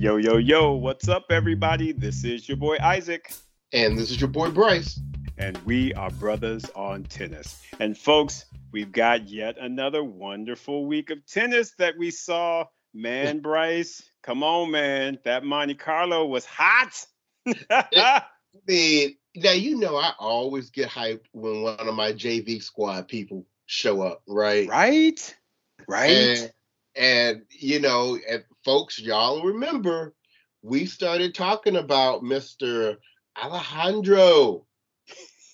[0.00, 1.92] Yo, yo, yo, what's up, everybody?
[1.92, 3.34] This is your boy Isaac.
[3.74, 4.98] And this is your boy Bryce.
[5.36, 7.60] And we are brothers on tennis.
[7.80, 12.64] And folks, we've got yet another wonderful week of tennis that we saw.
[12.94, 15.18] Man, Bryce, come on, man.
[15.24, 17.04] That Monte Carlo was hot.
[17.70, 18.22] I
[18.66, 23.44] mean, now you know I always get hyped when one of my JV squad people
[23.66, 24.66] show up, right?
[24.66, 25.36] Right?
[25.86, 26.38] Right.
[26.38, 26.52] And,
[26.96, 30.14] and you know, and folks, y'all remember
[30.62, 32.96] we started talking about Mr.
[33.42, 34.66] Alejandro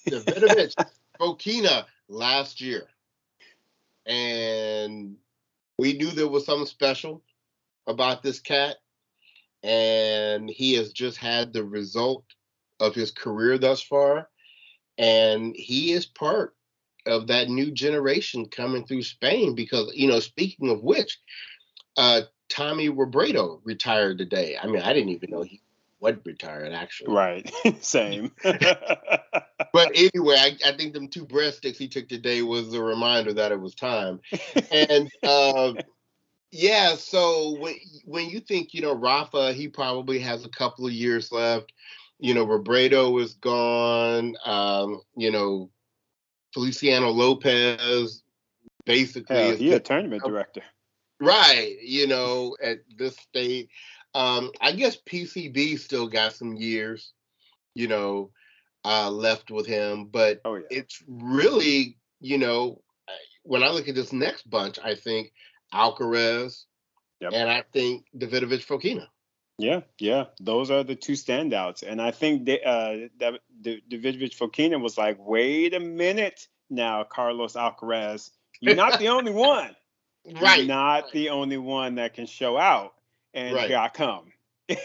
[0.08, 0.74] Davidovich
[1.20, 2.88] Fokina last year.
[4.04, 5.16] And
[5.78, 7.22] we knew there was something special
[7.86, 8.76] about this cat.
[9.62, 12.24] And he has just had the result
[12.80, 14.28] of his career thus far.
[14.98, 16.55] And he is part
[17.06, 21.18] of that new generation coming through Spain because, you know, speaking of which,
[21.96, 24.56] uh, Tommy Robredo retired today.
[24.60, 25.60] I mean, I didn't even know he
[26.00, 27.14] was retired actually.
[27.14, 27.50] Right.
[27.80, 28.32] Same.
[28.42, 33.52] but anyway, I, I, think them two breadsticks he took today was a reminder that
[33.52, 34.20] it was time.
[34.70, 35.74] And uh,
[36.50, 40.92] yeah, so when when you think, you know, Rafa, he probably has a couple of
[40.92, 41.72] years left.
[42.18, 44.36] You know, Robredo is gone.
[44.44, 45.70] Um, you know,
[46.56, 48.22] Feliciano Lopez
[48.86, 50.62] basically Hell, he a tournament director.
[51.20, 53.68] Right, you know, at this state,
[54.14, 57.12] um, I guess PCB still got some years,
[57.74, 58.30] you know,
[58.86, 60.62] uh, left with him, but oh, yeah.
[60.70, 62.80] it's really, you know,
[63.42, 65.32] when I look at this next bunch, I think
[65.74, 66.64] Alcaraz,
[67.20, 67.32] yep.
[67.34, 69.08] and I think Davidovich Fokina.
[69.58, 74.36] Yeah, yeah, those are the two standouts, and I think they, uh, that the Davidovich
[74.36, 78.30] Fokina was like, wait a minute now, Carlos Alcaraz,
[78.60, 79.74] you're not the only one
[80.40, 80.58] right.
[80.58, 81.12] You're not right.
[81.12, 82.94] the only one that can show out.
[83.34, 83.68] And right.
[83.68, 84.32] here I come.
[84.68, 84.78] and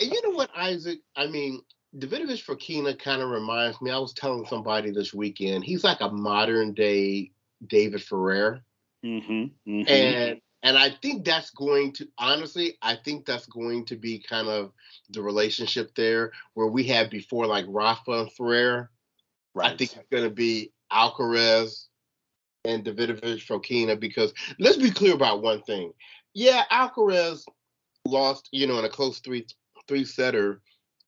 [0.00, 1.00] you know what, Isaac?
[1.16, 1.62] I mean,
[1.96, 3.90] Davidovich Fokina kind of reminds me.
[3.90, 7.32] I was telling somebody this weekend, he's like a modern day
[7.66, 8.62] David Ferrer.
[9.04, 9.88] Mm-hmm, mm-hmm.
[9.88, 14.48] And and I think that's going to honestly, I think that's going to be kind
[14.48, 14.72] of
[15.10, 18.90] the relationship there where we had before like Rafa and Ferrer.
[19.54, 19.72] Right.
[19.72, 21.86] I think it's going to be Alcaraz
[22.64, 25.92] and Davidovich Fokina because let's be clear about one thing.
[26.34, 27.44] Yeah, Alcaraz
[28.04, 29.46] lost, you know, in a close three
[29.86, 30.60] three setter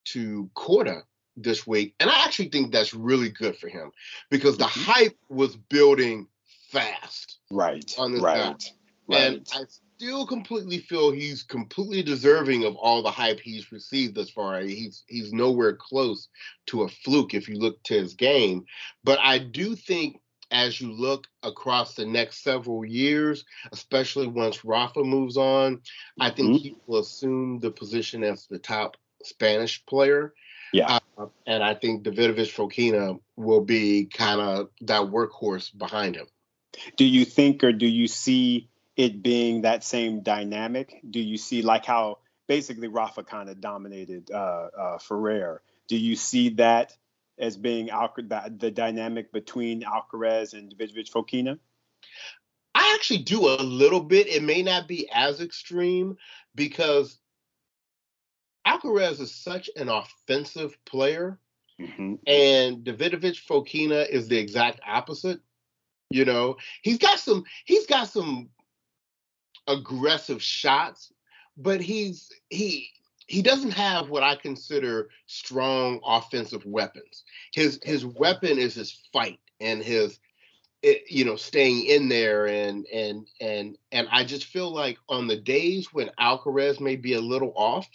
[0.06, 1.02] to Korda
[1.36, 3.90] this week, and I actually think that's really good for him
[4.30, 4.90] because the mm-hmm.
[4.90, 6.28] hype was building
[6.70, 7.38] fast.
[7.50, 7.94] Right.
[7.98, 8.58] On this right.
[8.58, 8.66] guy.
[9.10, 9.22] Right.
[9.22, 9.65] And I
[9.97, 14.60] still completely feel he's completely deserving of all the hype he's received thus far.
[14.60, 16.28] He's he's nowhere close
[16.66, 18.65] to a fluke if you look to his game,
[19.04, 25.04] but I do think as you look across the next several years, especially once Rafa
[25.04, 25.81] moves on,
[26.19, 26.56] I think mm-hmm.
[26.56, 30.34] he will assume the position as the top Spanish player.
[30.72, 30.98] Yeah.
[31.16, 36.27] Uh, and I think Davidovich Fokina will be kind of that workhorse behind him.
[36.97, 38.69] Do you think or do you see
[39.00, 41.00] it being that same dynamic?
[41.08, 45.62] Do you see like how basically Rafa kind of dominated uh, uh, Ferrer?
[45.88, 46.94] Do you see that
[47.38, 51.58] as being the, the dynamic between Alcaraz and Davidovich Fokina?
[52.74, 54.28] I actually do a little bit.
[54.28, 56.18] It may not be as extreme
[56.54, 57.18] because
[58.66, 61.38] Alcaraz is such an offensive player,
[61.80, 62.16] mm-hmm.
[62.26, 65.40] and Davidovich Fokina is the exact opposite.
[66.10, 68.50] You know, he's got some he's got some
[69.72, 71.12] aggressive shots,
[71.56, 72.88] but he's he
[73.26, 77.24] he doesn't have what I consider strong offensive weapons.
[77.54, 80.18] His his weapon is his fight and his
[80.82, 85.26] it, you know staying in there and and and and I just feel like on
[85.26, 87.88] the days when Alcaraz may be a little off,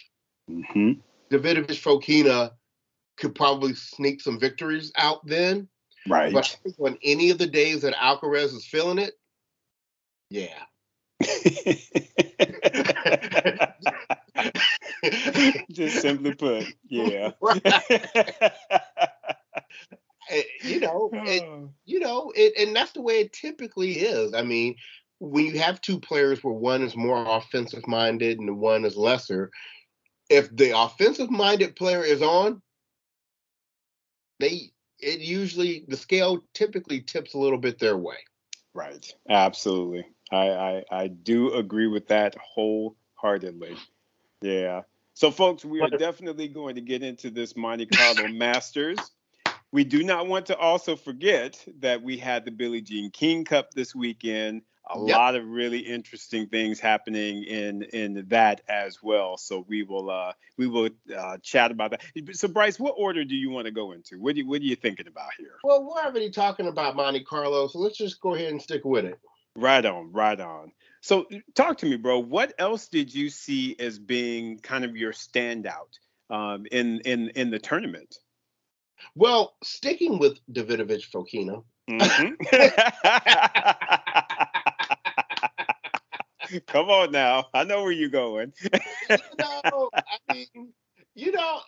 [0.49, 0.93] mm-hmm.
[1.29, 2.51] Davidovich Fokina
[3.17, 5.67] could probably sneak some victories out then.
[6.07, 6.31] Right.
[6.31, 9.15] But on any of the days that Alcaraz is feeling it,
[10.29, 10.63] yeah.
[15.71, 17.31] Just simply put, yeah.
[20.29, 21.43] Eh, you know, it,
[21.85, 24.33] you know, it, and that's the way it typically is.
[24.33, 24.75] I mean,
[25.19, 28.97] when you have two players where one is more offensive minded and the one is
[28.97, 29.51] lesser,
[30.29, 32.61] if the offensive minded player is on,
[34.39, 38.17] they it usually the scale typically tips a little bit their way.
[38.73, 39.05] Right.
[39.29, 40.05] Absolutely.
[40.31, 43.77] I I, I do agree with that wholeheartedly.
[44.41, 44.81] Yeah.
[45.13, 48.99] So folks, we are definitely going to get into this Monte Carlo Masters.
[49.71, 53.71] We do not want to also forget that we had the Billie Jean King Cup
[53.71, 54.61] this weekend.
[54.93, 55.17] A yep.
[55.17, 59.35] lot of really interesting things happening in in that as well.
[59.37, 62.01] So we will uh, we will uh, chat about that.
[62.33, 64.19] So Bryce, what order do you want to go into?
[64.19, 65.55] What do you, what are you thinking about here?
[65.63, 69.05] Well, we're already talking about Monte Carlo, so let's just go ahead and stick with
[69.05, 69.19] it.
[69.55, 70.71] Right on, right on.
[71.01, 72.19] So talk to me, bro.
[72.19, 75.97] What else did you see as being kind of your standout
[76.29, 78.17] um, in in in the tournament?
[79.15, 81.63] Well, sticking with Davidovich Fokina.
[81.89, 82.33] Mm-hmm.
[86.67, 87.45] Come on now.
[87.53, 88.53] I know where you're going.
[89.09, 90.73] you know, I mean,
[91.13, 91.59] you know,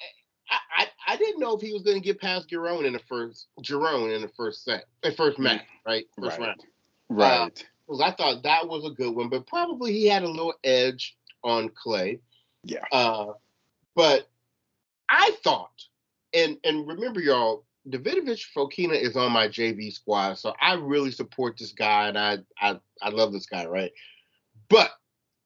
[0.50, 3.02] I, I, I didn't know if he was going to get past Giron in the
[3.08, 6.06] first Giron in the first set, the first match, right?
[6.20, 6.48] First right.
[6.48, 6.64] round.
[7.10, 7.38] Right.
[7.38, 7.50] Uh,
[7.88, 11.16] because I thought that was a good one, but probably he had a little edge
[11.44, 12.20] on Clay.
[12.64, 12.84] Yeah.
[12.92, 13.34] Uh,
[13.96, 14.30] but
[15.10, 15.72] I thought
[16.34, 21.58] and and remember, y'all, Davidovich Fokina is on my JV squad, so I really support
[21.58, 23.92] this guy, and I I I love this guy, right?
[24.70, 24.92] But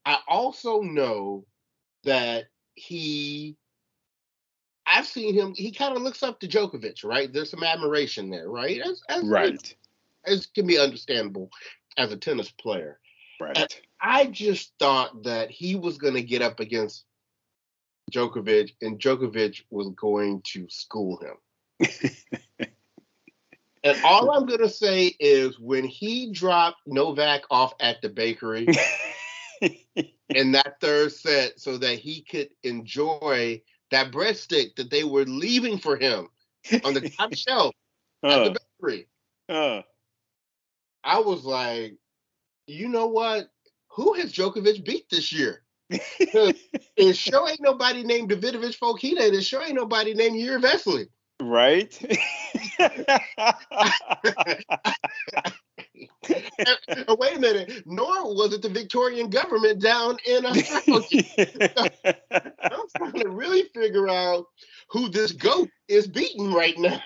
[0.05, 1.45] I also know
[2.03, 3.55] that he
[4.85, 5.53] I've seen him.
[5.55, 7.31] He kind of looks up to Djokovic, right?
[7.31, 8.81] There's some admiration there, right?
[8.81, 9.75] As, as right.
[10.25, 11.49] As can be understandable
[11.97, 12.99] as a tennis player.
[13.39, 13.57] Right.
[13.57, 13.67] And
[13.99, 17.05] I just thought that he was going to get up against
[18.11, 21.87] Djokovic, and Djokovic was going to school him.
[23.83, 28.67] and all I'm gonna say is when he dropped Novak off at the bakery
[30.29, 35.77] in that third set, so that he could enjoy that breadstick that they were leaving
[35.77, 36.27] for him
[36.83, 37.73] on the top shelf
[38.23, 39.07] uh, at the bakery.
[39.49, 39.81] Uh.
[41.03, 41.95] I was like,
[42.67, 43.49] you know what?
[43.91, 45.63] Who has Djokovic beat this year?
[45.89, 51.07] it sure ain't nobody named Davidovich Fokina, and it sure ain't nobody named Yuri Vesely.
[51.41, 51.99] Right?
[57.17, 57.83] wait a minute.
[57.85, 61.23] Nor was it the Victorian government down in Australia.
[62.31, 64.45] I'm trying to really figure out
[64.89, 67.01] who this goat is beating right now.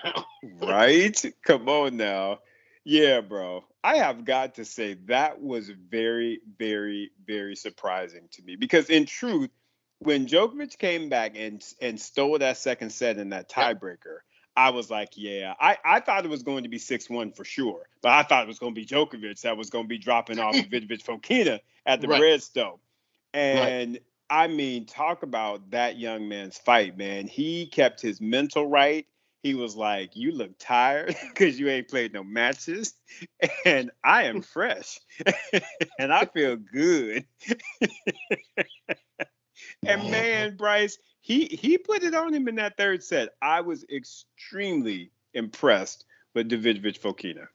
[0.60, 1.24] right?
[1.44, 2.38] Come on now.
[2.88, 3.64] Yeah, bro.
[3.82, 9.06] I have got to say that was very, very, very surprising to me because in
[9.06, 9.50] truth,
[9.98, 14.18] when Djokovic came back and and stole that second set in that tiebreaker,
[14.56, 17.88] I was like, yeah, I, I thought it was going to be 6-1 for sure,
[18.02, 20.38] but I thought it was going to be Djokovic that was going to be dropping
[20.38, 22.22] off Davidovich Fokina at the right.
[22.22, 22.78] Redstone.
[23.34, 24.02] And right.
[24.30, 27.26] I mean, talk about that young man's fight, man.
[27.26, 29.06] He kept his mental right
[29.46, 32.94] he was like, "You look tired because you ain't played no matches,
[33.64, 34.98] and I am fresh,
[35.98, 37.24] and I feel good."
[39.86, 43.36] and man, Bryce, he he put it on him in that third set.
[43.40, 46.04] I was extremely impressed
[46.34, 47.46] with Davidovich Fokina.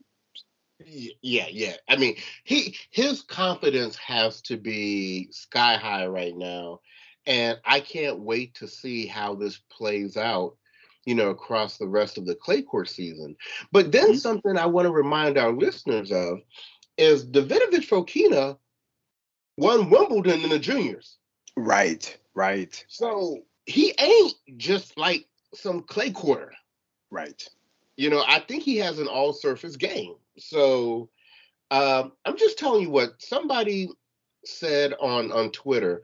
[1.22, 1.76] Yeah, yeah.
[1.90, 2.16] I mean,
[2.46, 6.80] he his confidence has to be sky high right now,
[7.26, 10.56] and I can't wait to see how this plays out
[11.06, 13.36] you know, across the rest of the clay court season.
[13.72, 14.18] But then mm-hmm.
[14.18, 16.40] something I want to remind our listeners of
[16.98, 18.58] is Davidovich Fokina
[19.58, 21.18] won Wimbledon in the juniors.
[21.58, 22.84] Right, right.
[22.88, 26.54] So he ain't just like some clay quarter.
[27.10, 27.48] Right.
[27.98, 30.16] You know, I think he has an all surface game.
[30.38, 31.10] So
[31.72, 33.90] um, I'm just telling you what somebody
[34.46, 36.02] said on on Twitter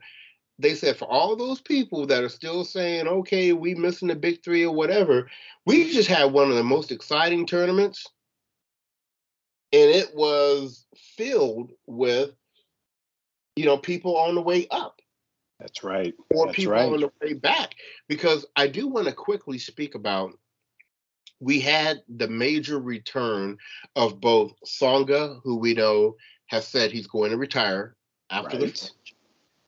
[0.58, 4.42] they said for all those people that are still saying, okay, we missing the big
[4.42, 5.30] three or whatever,
[5.66, 8.06] we just had one of the most exciting tournaments.
[9.72, 12.30] And it was filled with,
[13.54, 15.00] you know, people on the way up.
[15.60, 16.14] That's right.
[16.34, 16.92] Or That's people right.
[16.92, 17.74] on the way back.
[18.08, 20.38] Because I do want to quickly speak about
[21.40, 23.58] we had the major return
[23.94, 27.94] of both Tsonga, who we know has said he's going to retire
[28.30, 28.74] after right.
[28.74, 28.90] the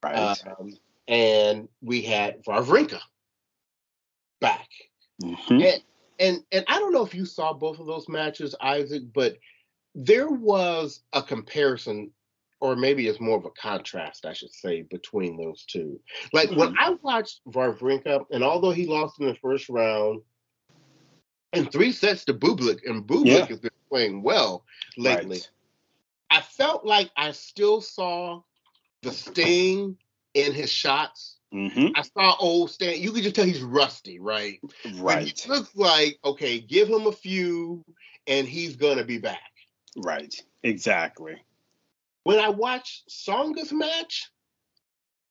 [0.02, 0.16] Right.
[0.16, 0.76] Um,
[1.08, 3.00] and we had Wawrinka
[4.40, 4.68] back.
[5.22, 5.60] Mm-hmm.
[5.60, 5.82] And,
[6.18, 9.36] and and I don't know if you saw both of those matches, Isaac, but
[9.94, 12.10] there was a comparison,
[12.60, 16.00] or maybe it's more of a contrast, I should say, between those two.
[16.32, 16.60] Like mm-hmm.
[16.60, 20.20] when I watched Wawrinka, and although he lost in the first round,
[21.52, 23.46] and three sets to Bublik, and Bublik yeah.
[23.46, 24.64] has been playing well
[24.96, 25.38] lately.
[25.38, 25.50] Right.
[26.30, 28.42] I felt like I still saw
[29.02, 29.96] the sting
[30.34, 31.36] in his shots.
[31.52, 31.88] Mm-hmm.
[31.96, 33.00] I saw old Stan.
[33.00, 34.60] You could just tell he's rusty, right?
[34.94, 35.24] Right.
[35.26, 37.84] But he looks like okay, give him a few,
[38.26, 39.50] and he's gonna be back.
[39.96, 40.34] Right.
[40.62, 41.42] Exactly.
[42.22, 44.30] When I watch Tsonga's match,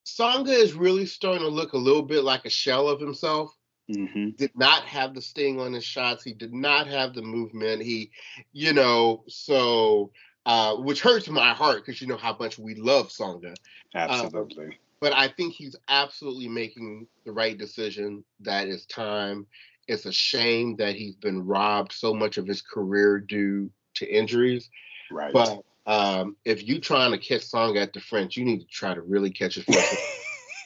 [0.05, 3.55] Tsonga is really starting to look a little bit like a shell of himself.
[3.89, 4.31] Mm-hmm.
[4.37, 6.23] Did not have the sting on his shots.
[6.23, 7.81] He did not have the movement.
[7.81, 8.11] He,
[8.51, 10.11] you know, so
[10.45, 13.55] uh, which hurts my heart because you know how much we love Tsonga.
[13.93, 14.67] Absolutely.
[14.67, 18.23] Uh, but I think he's absolutely making the right decision.
[18.41, 19.45] That is time.
[19.87, 24.69] It's a shame that he's been robbed so much of his career due to injuries.
[25.11, 25.33] Right.
[25.33, 28.93] But um, if you're trying to catch Song at the French, you need to try
[28.93, 29.87] to really catch his French.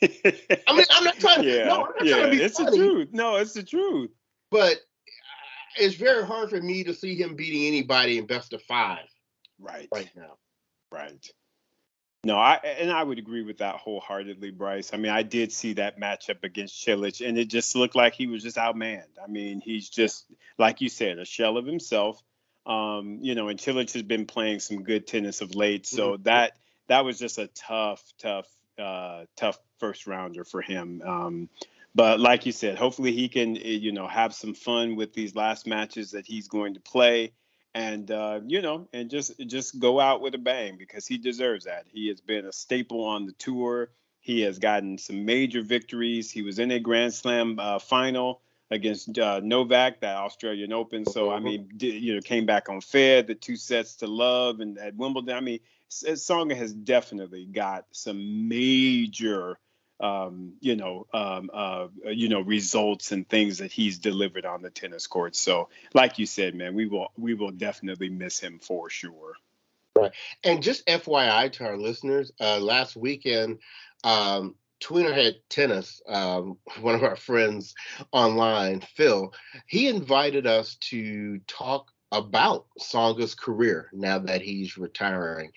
[0.67, 1.47] I mean, I'm not trying to.
[1.47, 3.09] Yeah, no, yeah, it's funny, the truth.
[3.13, 4.11] No, it's the truth.
[4.51, 4.81] But
[5.77, 9.05] it's very hard for me to see him beating anybody in best of five.
[9.60, 9.88] Right.
[9.91, 10.38] Right now.
[10.91, 11.27] Right.
[12.25, 14.91] No, I and I would agree with that wholeheartedly, Bryce.
[14.93, 18.27] I mean, I did see that matchup against Cilic, and it just looked like he
[18.27, 19.19] was just outmanned.
[19.22, 20.25] I mean, he's just
[20.57, 22.24] like you said, a shell of himself.
[22.65, 26.24] Um, you know, and Cilic has been playing some good tennis of late, so mm-hmm.
[26.24, 26.53] that
[26.88, 28.48] that was just a tough, tough,
[28.79, 31.01] uh, tough first rounder for him.
[31.05, 31.50] Um,
[31.93, 35.36] but like you said, hopefully he can, eh, you know, have some fun with these
[35.36, 37.33] last matches that he's going to play,
[37.75, 41.65] and uh, you know, and just just go out with a bang because he deserves
[41.65, 41.85] that.
[41.91, 43.89] He has been a staple on the tour.
[44.19, 46.31] He has gotten some major victories.
[46.31, 51.05] He was in a Grand Slam uh, final against uh, Novak, that Australian Open.
[51.05, 51.45] So I mm-hmm.
[51.45, 55.35] mean, did, you know, came back on Federer two sets to love, and at Wimbledon.
[55.35, 59.59] I mean, Tsonga has definitely got some major,
[60.00, 64.69] um, you know, um, uh, you know, results and things that he's delivered on the
[64.69, 65.35] tennis court.
[65.35, 69.33] So, like you said, man, we will we will definitely miss him for sure.
[69.97, 70.12] Right,
[70.43, 73.59] and just FYI to our listeners, uh, last weekend.
[74.03, 77.73] Um, Tweener Head Tennis, um, one of our friends
[78.12, 79.33] online, Phil,
[79.65, 85.51] he invited us to talk about Tsonga's career now that he's retiring.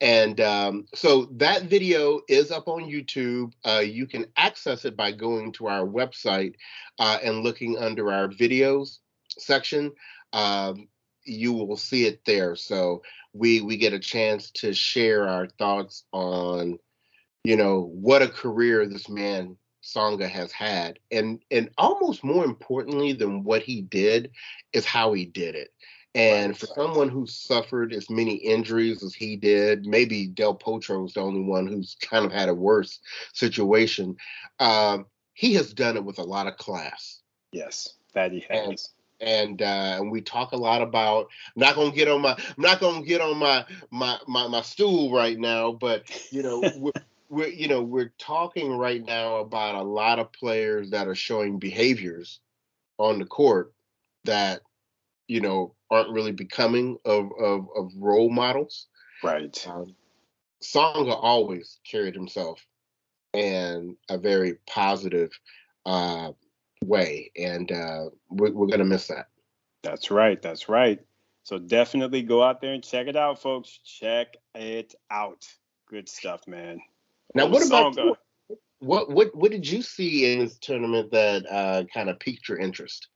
[0.00, 3.52] And um, so that video is up on YouTube.
[3.64, 6.54] Uh, you can access it by going to our website
[6.98, 8.98] uh, and looking under our videos
[9.36, 9.92] section.
[10.32, 10.86] Um,
[11.24, 12.54] you will see it there.
[12.54, 16.78] So we we get a chance to share our thoughts on
[17.42, 23.12] you know what a career this man Tsonga has had, and and almost more importantly
[23.12, 24.32] than what he did
[24.72, 25.70] is how he did it.
[26.16, 31.12] And for someone who suffered as many injuries as he did, maybe Del Potro was
[31.12, 33.00] the only one who's kind of had a worse
[33.34, 34.16] situation.
[34.58, 35.04] Um,
[35.34, 37.20] he has done it with a lot of class.
[37.52, 38.88] Yes, that he has.
[39.20, 41.28] And, and uh, and we talk a lot about.
[41.54, 42.32] I'm not gonna get on my.
[42.32, 46.62] I'm not gonna get on my my my, my stool right now, but you know.
[47.28, 51.58] we're you know we're talking right now about a lot of players that are showing
[51.58, 52.38] behaviors
[52.98, 53.72] on the court
[54.24, 54.60] that
[55.28, 58.86] you know aren't really becoming of of, of role models.
[59.22, 59.66] Right.
[59.68, 59.94] Um,
[60.62, 62.64] Tsonga always carried himself
[63.32, 65.30] in a very positive
[65.84, 66.32] uh,
[66.84, 69.28] way, and uh, we're, we're gonna miss that.
[69.82, 70.40] That's right.
[70.40, 71.00] That's right.
[71.44, 73.78] So definitely go out there and check it out, folks.
[73.84, 75.46] Check it out.
[75.88, 76.80] Good stuff, man.
[77.34, 78.16] Now, what about you?
[78.80, 82.58] what what what did you see in this tournament that uh, kind of piqued your
[82.58, 83.08] interest?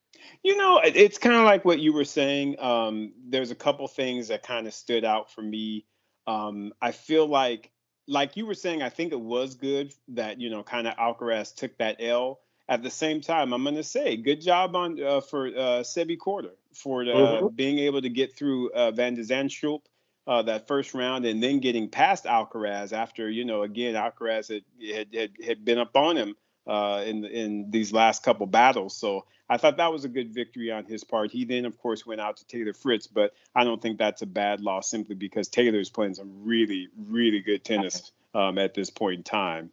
[0.42, 2.58] You know, it's kind of like what you were saying.
[2.60, 5.84] Um, there's a couple things that kind of stood out for me.
[6.26, 7.70] Um, I feel like,
[8.06, 11.54] like you were saying, I think it was good that you know, kind of Alcaraz
[11.54, 12.40] took that L.
[12.68, 16.16] At the same time, I'm going to say, good job on uh, for uh, Sebi
[16.16, 17.46] Korda for uh, mm-hmm.
[17.48, 19.82] being able to get through uh, Van de Zandschulp
[20.26, 24.62] uh, that first round and then getting past Alcaraz after, you know, again, Alcaraz had,
[24.94, 26.36] had, had, had been up on him
[26.66, 28.96] uh, in, in these last couple battles.
[28.96, 31.32] So I thought that was a good victory on his part.
[31.32, 34.26] He then, of course, went out to Taylor Fritz, but I don't think that's a
[34.26, 39.16] bad loss simply because Taylor's playing some really, really good tennis um, at this point
[39.16, 39.72] in time.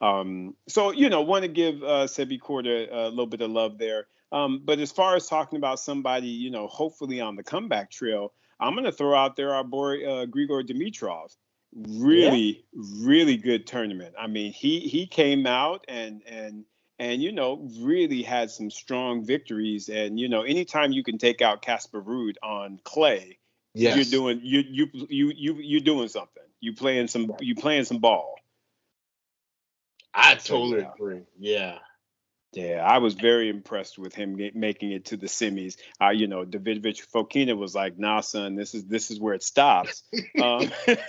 [0.00, 3.76] Um, so, you know, want to give uh, Sebi Korda a little bit of love
[3.76, 4.06] there.
[4.32, 8.32] Um, but as far as talking about somebody, you know, hopefully on the comeback trail,
[8.58, 11.36] I'm going to throw out there our boy uh, Grigor Dimitrov.
[11.74, 12.82] Really, yeah.
[13.00, 14.14] really good tournament.
[14.18, 16.64] I mean, he he came out and and
[17.02, 19.88] and you know really had some strong victories.
[19.88, 23.38] And you know, anytime you can take out Casper Ruud on clay,
[23.74, 23.96] yes.
[23.96, 26.44] you're doing you you you you you're doing something.
[26.60, 28.36] You playing some you playing some ball.
[30.14, 31.22] I totally agree.
[31.38, 31.78] Yeah.
[32.54, 35.78] Yeah, I was very impressed with him get, making it to the semis.
[35.98, 39.42] Uh, you know, Davidovich Fokina was like, "Nah, son, this is this is where it
[39.42, 40.02] stops."
[40.42, 40.70] um,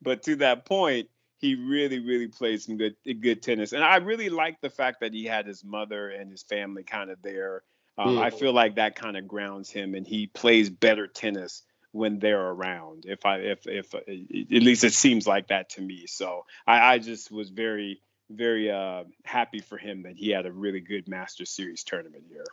[0.00, 1.10] but to that point,
[1.42, 5.12] he really, really played some good good tennis, and I really like the fact that
[5.12, 7.62] he had his mother and his family kind of there.
[7.98, 12.18] Um, I feel like that kind of grounds him, and he plays better tennis when
[12.20, 13.04] they're around.
[13.06, 16.06] If I, if, if, at least it seems like that to me.
[16.06, 20.52] So I, I just was very very uh, happy for him that he had a
[20.52, 22.44] really good Master Series tournament here.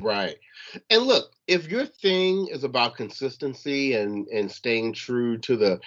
[0.00, 0.36] Right.
[0.88, 5.80] And look, if your thing is about consistency and and staying true to the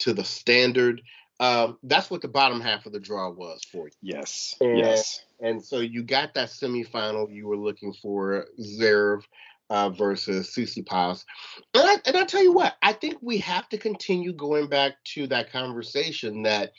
[0.00, 1.02] to the standard,
[1.42, 3.92] um, that's what the bottom half of the draw was for you.
[4.00, 4.54] Yes.
[4.60, 5.24] And, yes.
[5.40, 9.22] And so you got that semifinal you were looking for, Zverev
[9.68, 11.24] uh, versus Tsitsipas.
[11.74, 14.92] And I, and I tell you what, I think we have to continue going back
[15.14, 16.74] to that conversation that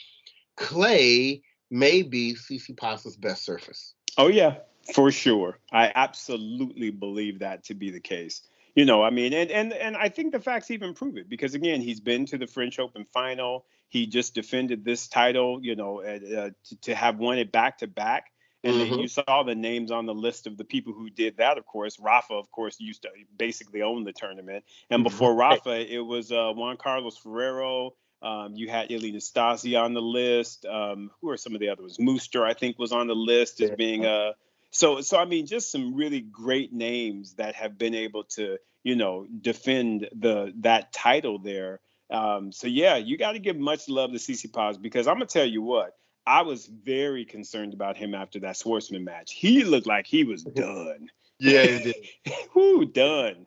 [0.56, 3.94] clay may be CC Tsitsipas's best surface.
[4.18, 4.60] Oh yeah,
[4.96, 5.60] for sure.
[5.74, 8.44] I absolutely believe that to be the case.
[8.76, 11.54] You know, I mean, and and and I think the facts even prove it because
[11.54, 13.66] again, he's been to the French Open final.
[13.94, 15.60] He just defended this title.
[15.64, 18.32] You know, uh, to, to, have won it back to back.
[18.66, 19.00] And mm-hmm.
[19.02, 21.58] you saw the names on the list of the people who did that.
[21.58, 24.64] Of course, Rafa, of course, used to basically own the tournament.
[24.90, 25.04] And mm-hmm.
[25.04, 30.02] before Rafa, it was uh, Juan Carlos Ferrero, um, you had Ilie Nastase on the
[30.02, 30.66] list.
[30.66, 31.98] Um, who are some of the others?
[32.00, 34.10] Muster, I think, was on the list as being a.
[34.10, 34.34] Uh,
[34.72, 38.96] so, so I mean, just some really great names that have been able to, you
[38.96, 41.82] know, defend the that title there.
[42.10, 45.46] Um, so yeah, you got to give much love to Tsitsipas because I'm gonna tell
[45.46, 45.96] you what,
[46.26, 49.34] I was very concerned about him after that Schwartzman match.
[49.34, 51.10] He looked like he was done.
[51.40, 51.96] yeah, he did.
[52.52, 53.46] Who done?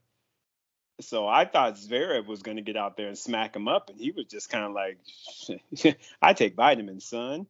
[1.01, 4.01] So I thought Zverev was going to get out there and smack him up, and
[4.01, 4.99] he was just kind of like,
[6.23, 7.47] "I take vitamins, son."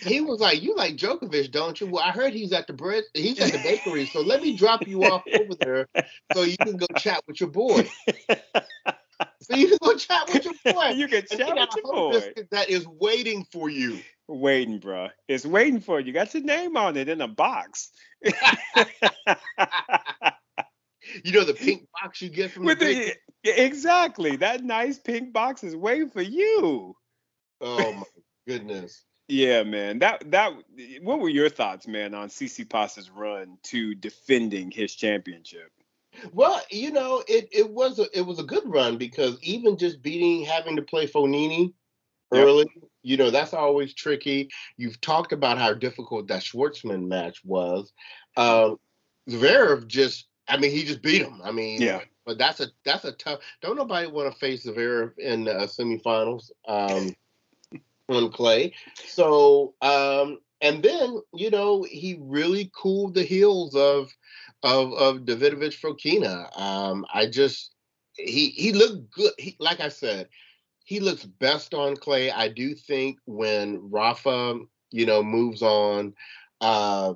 [0.00, 3.04] he was like, "You like Djokovic, don't you?" Well, I heard he's at the bread,
[3.12, 5.88] he's at the bakery, so let me drop you off over there
[6.32, 7.86] so you can go chat with your boy.
[9.42, 10.90] So you can go chat with your boy.
[10.94, 12.32] You can chat with your boy.
[12.50, 13.98] That is waiting for you.
[14.28, 15.08] Waiting, bro.
[15.28, 16.12] It's waiting for you.
[16.12, 17.90] Got your name on it in a box
[21.24, 25.32] you know the pink box you get from With the, the exactly that nice pink
[25.32, 26.96] box is waiting for you.
[27.60, 28.02] Oh my
[28.46, 29.04] goodness.
[29.28, 29.98] Yeah, man.
[30.00, 30.52] That that
[31.02, 35.70] what were your thoughts, man, on Tsitsipas' run to defending his championship?
[36.32, 40.02] Well, you know, it it was a it was a good run because even just
[40.02, 41.72] beating having to play Fognini
[42.32, 42.90] early, yep.
[43.02, 44.50] you know, that's always tricky.
[44.76, 47.92] You've talked about how difficult that Schwartzman match was.
[48.36, 48.78] Um,
[49.28, 51.40] Zverev just I mean, he just beat him.
[51.42, 52.00] I mean, yeah.
[52.24, 53.40] But that's a that's a tough.
[53.62, 57.14] Don't nobody want to face Zverev in the uh, semifinals um,
[58.08, 58.74] on clay.
[59.06, 64.10] So um, and then you know he really cooled the heels of
[64.62, 66.56] of of Davidovich Fokina.
[66.58, 67.72] Um, I just
[68.14, 69.32] he he looked good.
[69.38, 70.28] He, like I said,
[70.84, 72.30] he looks best on clay.
[72.30, 76.14] I do think when Rafa, you know, moves on,
[76.60, 77.14] uh,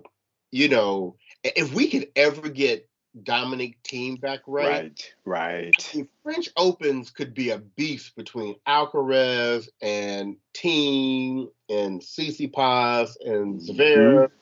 [0.51, 2.86] you know, if we could ever get
[3.23, 5.03] Dominic Thiem back right.
[5.25, 6.07] Right, right.
[6.23, 13.81] French Opens could be a beast between Alcaraz and Thiem and Tsitsipas and mm-hmm.
[13.81, 14.15] Zverev.
[14.15, 14.33] Mm-hmm.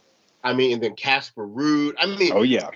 [0.42, 1.94] I mean, and then Casper Ruud.
[1.98, 2.70] I mean, oh yeah,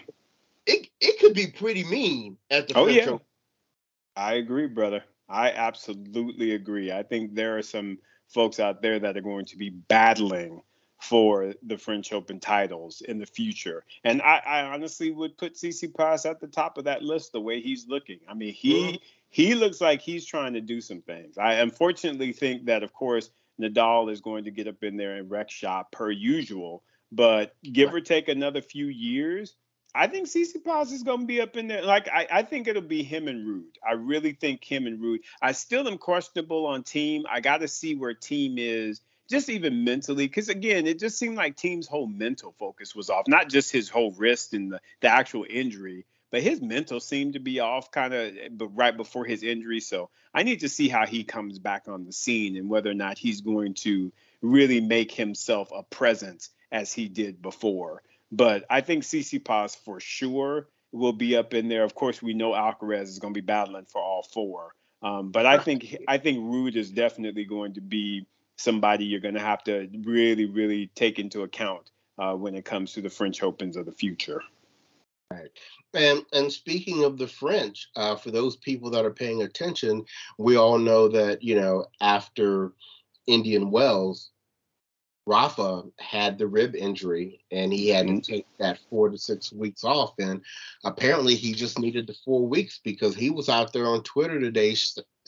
[0.67, 3.11] it it could be pretty mean at the oh, French yeah.
[3.11, 3.27] Open.
[4.17, 5.05] I agree, brother.
[5.29, 6.91] I absolutely agree.
[6.91, 10.63] I think there are some folks out there that are going to be battling
[10.99, 13.85] for the French Open titles in the future.
[14.05, 17.61] And I, I honestly would put Tsitsipas at the top of that list the way
[17.61, 18.19] he's looking.
[18.29, 18.97] I mean, he mm-hmm.
[19.31, 21.39] he looks like he's trying to do some things.
[21.39, 23.31] I unfortunately think that of course
[23.61, 26.83] Nadal is going to get up in there and wreck shop per usual,
[27.13, 29.55] but give or take another few years,
[29.95, 31.83] I think Tsitsipas is going to be up in there.
[31.83, 33.73] Like I, I think it'll be him and Ruud.
[33.89, 35.21] I really think him and Ruud.
[35.41, 37.23] I still am questionable on Thiem.
[37.31, 41.37] I got to see where Thiem is just even mentally, because again, it just seemed
[41.37, 45.09] like Thiem's whole mental focus was off, not just his whole wrist and the, the
[45.09, 48.33] actual injury, but his mental seemed to be off kind of
[48.75, 49.81] right before his injury.
[49.81, 52.95] So I need to see how he comes back on the scene and whether or
[52.95, 54.13] not he's going to
[54.43, 58.03] really make himself a presence as he did before.
[58.31, 61.85] But I think Tsitsipas for sure will be up in there.
[61.85, 64.75] Of course, we know Alcaraz is going to be battling for all four.
[65.01, 68.27] Um, but I think I think Ruud is definitely going to be
[68.59, 72.93] somebody you're going to have to really, really take into account uh, when it comes
[72.93, 74.43] to the French Opens of the future.
[75.31, 75.51] Right.
[75.95, 80.05] And and speaking of the French, uh, for those people that are paying attention,
[80.39, 82.73] we all know that you know after
[83.27, 84.31] Indian Wells,
[85.29, 89.85] Rafa had the rib injury and he had to take that four to six weeks
[89.85, 90.15] off.
[90.19, 90.41] And
[90.85, 94.75] apparently he just needed the four weeks because he was out there on Twitter today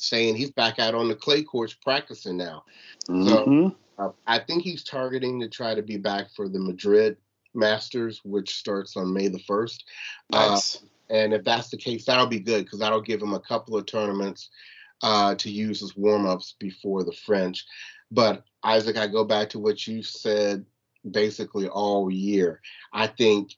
[0.00, 2.64] saying he's back out on the clay courts practicing now.
[3.08, 3.28] Mm-hmm.
[3.28, 7.16] So uh, I think he's targeting to try to be back for the Madrid
[7.54, 9.82] Masters, which starts on May the 1st.
[10.32, 10.76] Uh, nice.
[10.76, 10.78] Uh,
[11.10, 13.86] and if that's the case, that'll be good because that'll give him a couple of
[13.86, 14.48] tournaments
[15.02, 17.66] uh, to use as warm ups before the French.
[18.10, 20.64] But Isaac, I go back to what you said
[21.08, 22.60] basically all year.
[22.92, 23.54] I think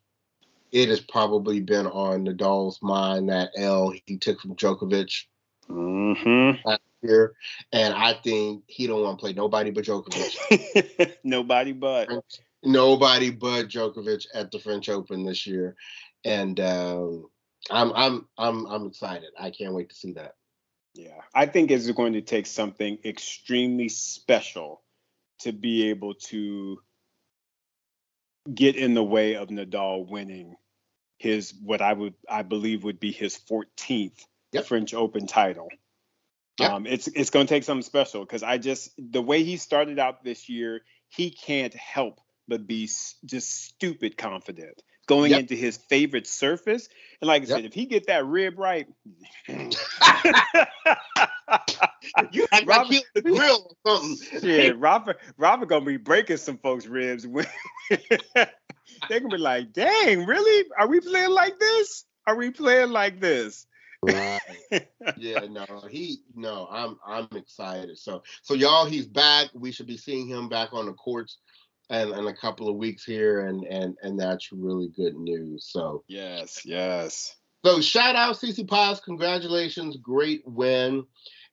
[0.71, 5.25] it has probably been on Nadal's mind that L he took from Djokovic
[5.69, 6.71] mm-hmm.
[7.03, 7.35] year,
[7.73, 11.17] and I think he don't want to play nobody but Djokovic.
[11.25, 12.09] nobody but
[12.63, 15.77] nobody but Djokovic at the French Open this year,
[16.25, 17.27] and um,
[17.71, 19.31] I'm I'm I'm I'm excited.
[19.39, 20.35] I can't wait to see that.
[20.95, 24.83] Yeah, I think it's going to take something extremely special
[25.41, 26.79] to be able to
[28.53, 30.57] get in the way of Nadal winning
[31.19, 34.67] his what I would I believe would be his 14th yep.
[34.67, 35.69] French Open title.
[36.59, 36.71] Yep.
[36.71, 39.99] Um, it's it's going to take something special because I just the way he started
[39.99, 42.89] out this year, he can't help but be
[43.25, 45.41] just stupid confident going yep.
[45.41, 46.89] into his favorite surface.
[47.21, 48.87] And like I said, if he get that rib right,
[52.33, 54.19] you act Robert, the grill or something.
[54.43, 57.27] Yeah, Robert, Robert gonna be breaking some folks' ribs.
[57.91, 60.69] They're gonna be like, "Dang, really?
[60.79, 62.05] Are we playing like this?
[62.27, 63.67] Are we playing like this?"
[64.03, 64.41] Right.
[65.17, 67.99] yeah, no, he no, I'm I'm excited.
[67.99, 69.49] So so y'all, he's back.
[69.55, 71.39] We should be seeing him back on the courts
[71.89, 75.67] and, in a couple of weeks here, and and and that's really good news.
[75.71, 77.37] So yes, yes.
[77.65, 81.05] So shout out Tsitsipas, congratulations, great win.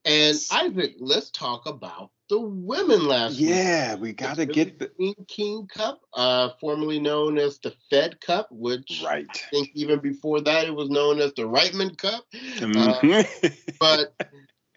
[0.06, 3.56] And Isaac, let's talk about the women last yeah, week.
[3.56, 8.22] Yeah, we got to get the King, King Cup, uh, formerly known as the Fed
[8.22, 9.28] Cup, which right.
[9.30, 12.24] I think even before that it was known as the Wightman Cup.
[12.34, 13.12] Mm-hmm.
[13.12, 14.14] Uh, but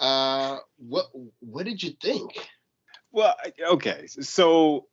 [0.01, 1.07] uh, what
[1.41, 2.33] what did you think?
[3.13, 3.35] Well,
[3.73, 4.87] okay, so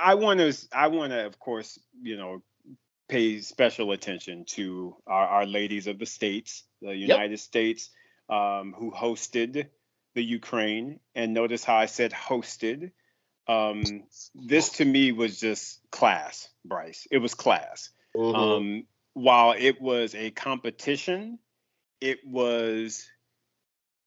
[0.00, 2.42] I want to, I want to, of course, you know,
[3.08, 7.40] pay special attention to our, our ladies of the states, the United yep.
[7.40, 7.90] States,
[8.28, 9.68] um, who hosted
[10.14, 11.00] the Ukraine.
[11.14, 12.92] And notice how I said hosted.
[13.48, 13.84] Um,
[14.34, 17.06] this to me was just class, Bryce.
[17.10, 17.90] It was class.
[18.16, 18.36] Mm-hmm.
[18.36, 21.38] Um, while it was a competition,
[22.00, 23.08] it was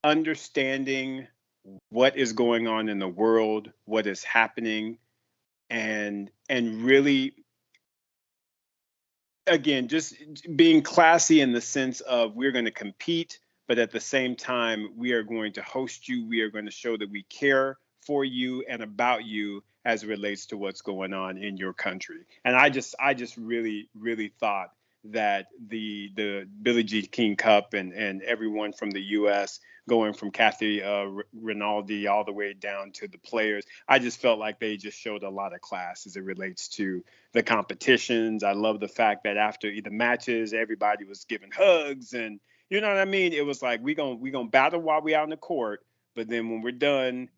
[0.04, 1.28] understanding
[1.90, 4.98] what is going on in the world, what is happening,
[5.70, 7.34] and and really
[9.48, 10.16] again just
[10.56, 14.90] being classy in the sense of we're going to compete but at the same time
[14.98, 18.26] we are going to host you we are going to show that we care for
[18.26, 22.58] you and about you as it relates to what's going on in your country and
[22.58, 24.72] i just i just really really thought
[25.06, 30.30] that the the billie jean king cup and and everyone from the us going from
[30.30, 33.66] Kathy uh, Rinaldi all the way down to the players.
[33.88, 37.04] I just felt like they just showed a lot of class as it relates to
[37.34, 38.44] the competitions.
[38.44, 42.90] I love the fact that after the matches, everybody was giving hugs and you know
[42.90, 43.34] what I mean.
[43.34, 45.82] It was like we gonna we gonna battle while we out in the court,
[46.16, 47.30] but then when we're done,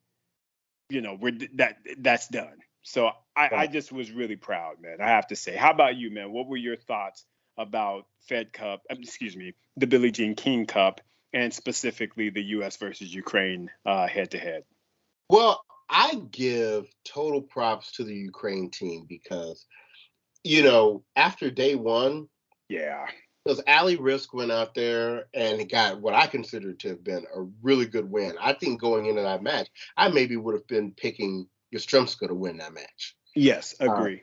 [0.90, 2.58] you know, we're that that's done.
[2.84, 4.98] So I, I just was really proud, man.
[5.02, 5.56] I have to say.
[5.56, 6.32] How about you, man?
[6.32, 7.26] What were your thoughts
[7.58, 8.82] about Fed Cup?
[8.90, 11.00] Um, excuse me, the Billie Jean King Cup
[11.34, 12.78] and specifically the U.S.
[12.78, 14.64] versus Ukraine head to head?
[15.30, 19.66] Well, I give total props to the Ukraine team because,
[20.44, 22.28] you know, after day one,
[22.70, 23.08] yeah,
[23.44, 27.42] because Ali Riske went out there and got what I consider to have been a
[27.62, 28.36] really good win.
[28.40, 32.58] I think going into that match, I maybe would have been picking Yastremska to win
[32.58, 33.16] that match.
[33.36, 34.22] Yes, agree.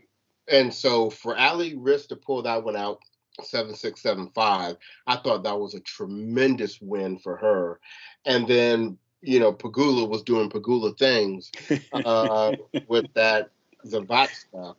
[0.50, 3.00] Uh, and so for Ali Riske to pull that one out
[3.42, 4.76] 7675.
[5.07, 7.81] I thought that was a tremendous win for her.
[8.24, 11.50] And then, you know, Pegula was doing Pegula things
[11.92, 12.52] uh,
[12.88, 13.50] with that
[13.87, 14.74] Zavatska uh,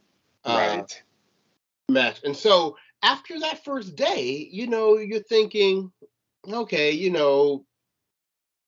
[0.47, 1.03] right.
[1.89, 2.21] match.
[2.23, 5.91] And so after that first day, you know, you're thinking,
[6.47, 7.65] okay, you know,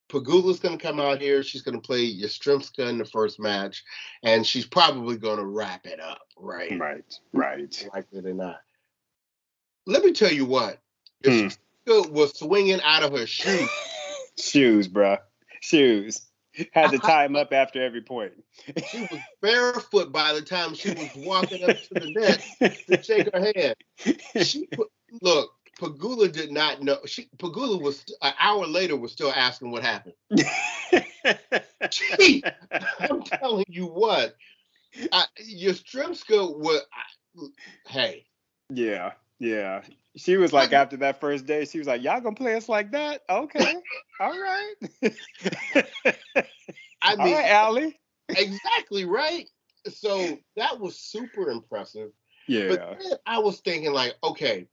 [0.10, 1.42] Pegula's going to come out here.
[1.42, 3.84] She's going to play Yastremska in the first match,
[4.24, 6.78] and she's probably going to wrap it up, right?
[6.78, 7.90] Right, right.
[7.94, 8.60] Like it or not
[9.86, 10.80] let me tell you what.
[11.26, 11.48] Hmm.
[11.86, 13.70] was swinging out of her shoes.
[14.40, 15.18] shoes, bro.
[15.62, 16.22] Shoes.
[16.74, 18.34] Had to tie him up after every point.
[18.90, 22.12] she was barefoot by the time she was walking up to the
[22.60, 23.76] net to shake her hand.
[24.46, 24.68] She
[25.22, 25.52] look.
[25.80, 27.00] Pegula did not know.
[27.08, 30.14] She Pegula was an hour later was still asking what happened.
[31.90, 32.44] she,
[33.00, 34.36] I'm telling you what,
[35.12, 36.82] I, Yastremska was.
[36.94, 37.48] I,
[37.88, 38.26] hey.
[38.70, 39.82] Yeah, yeah.
[40.16, 42.92] She was like after that first day, she was like, "Y'all gonna play us like
[42.92, 43.22] that?
[43.30, 43.76] Okay,
[44.20, 44.74] all right."
[47.02, 48.00] I mean, all right, Allie.
[48.30, 49.48] exactly right.
[49.88, 52.12] So that was super impressive.
[52.48, 52.68] Yeah.
[52.68, 54.68] But then I was thinking like, okay,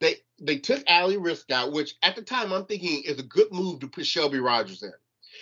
[0.00, 3.52] they they took Allie Riske out, which at the time I'm thinking is a good
[3.52, 4.92] move to put Shelby Rogers in.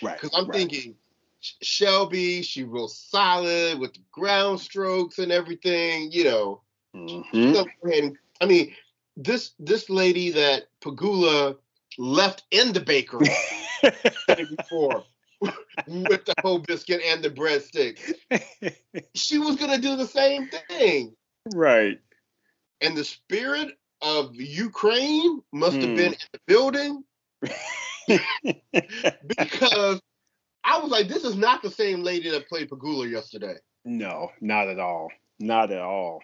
[0.01, 0.19] Right.
[0.19, 0.55] Because I'm right.
[0.55, 0.95] thinking
[1.41, 6.61] Shelby, she real solid with the ground strokes and everything, you know.
[6.95, 7.67] Mhm.
[7.83, 8.73] And I mean,
[9.23, 11.57] this this lady that Pegula
[11.97, 13.31] left in the bakery
[14.49, 15.05] before
[15.87, 17.99] with the whole biscuit and the breadstick,
[19.15, 21.15] she was gonna do the same thing.
[21.45, 21.99] right.
[22.81, 25.95] And the spirit of Ukraine must have Hmm.
[25.95, 27.03] been in the building
[29.27, 30.01] because
[30.63, 33.55] I was like, this is not the same lady that played Pegula yesterday.
[33.85, 35.09] no, not at all.
[35.39, 36.21] Not at all.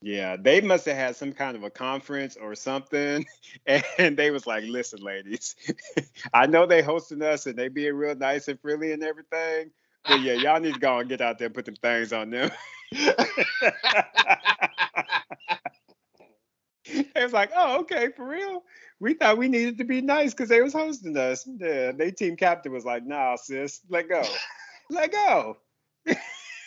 [0.00, 3.26] Yeah, they must have had some kind of a conference or something,
[3.98, 5.56] and they was like, "Listen, ladies,
[6.34, 9.72] I know they hosting us and they being real nice and friendly and everything,
[10.06, 12.30] but yeah, y'all need to go and get out there and put them things on
[12.30, 12.50] them."
[12.92, 13.16] it
[17.22, 18.62] was like, "Oh, okay, for real."
[19.00, 21.48] We thought we needed to be nice because they was hosting us.
[21.60, 24.22] Yeah, they team captain was like, "Nah, sis, let go,
[24.90, 25.58] let go."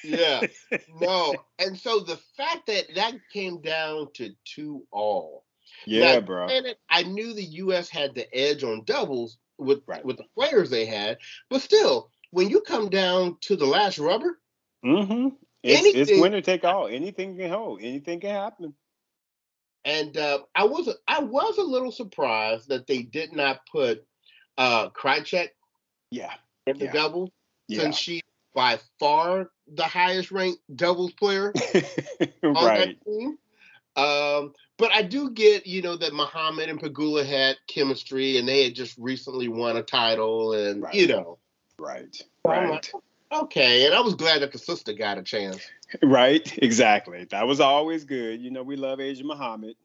[0.03, 0.41] Yeah,
[0.99, 1.35] no.
[1.59, 5.45] And so the fact that that came down to two all.
[5.85, 6.47] Yeah, Now, bro.
[6.47, 7.89] granted, I knew the U.S.
[7.89, 10.03] had the edge on doubles with Right.
[10.03, 11.17] with the players they had,
[11.49, 14.39] but still, when you come down to the last rubber,
[14.83, 15.29] Mm-hmm.
[15.63, 16.87] It's, it's winner take all.
[16.87, 17.81] Anything can hold.
[17.83, 18.73] Anything can happen.
[19.85, 24.03] and uh, I was I was a little surprised that they did not put
[24.57, 25.49] uh Krawczyk
[26.09, 26.33] Yeah.
[26.65, 26.91] in the Yeah.
[26.93, 27.29] doubles
[27.67, 27.81] Yeah.
[27.81, 28.21] since she
[28.55, 31.53] by far the highest ranked doubles player
[32.43, 32.97] on right.
[33.03, 33.37] that team.
[33.95, 38.63] Um, but I do get, you know, that Muhammad and Pegula had chemistry and they
[38.63, 40.93] had just recently won a title and Right.
[40.93, 41.37] you know.
[41.77, 42.15] Right.
[42.45, 42.69] Right.
[42.69, 42.91] like,
[43.31, 45.59] okay, and I was glad that the sister got a chance.
[46.01, 46.57] Right.
[46.63, 47.25] Exactly.
[47.31, 48.41] That was always good.
[48.41, 49.75] You know, we love Asia Muhammad.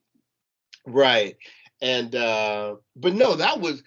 [0.86, 1.36] Right.
[1.82, 3.82] And uh but no, that was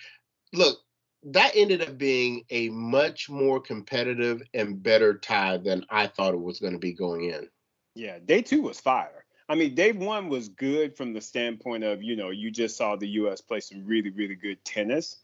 [0.54, 0.80] look,
[1.23, 6.41] that ended up being a much more competitive and better tie than I thought it
[6.41, 7.49] was going to be going in.
[7.95, 8.19] Yeah.
[8.23, 9.25] Day two was fire.
[9.49, 12.95] I mean, day one was good from the standpoint of, you know, you just saw
[12.95, 13.41] the U.S.
[13.41, 15.17] play some really, really good tennis.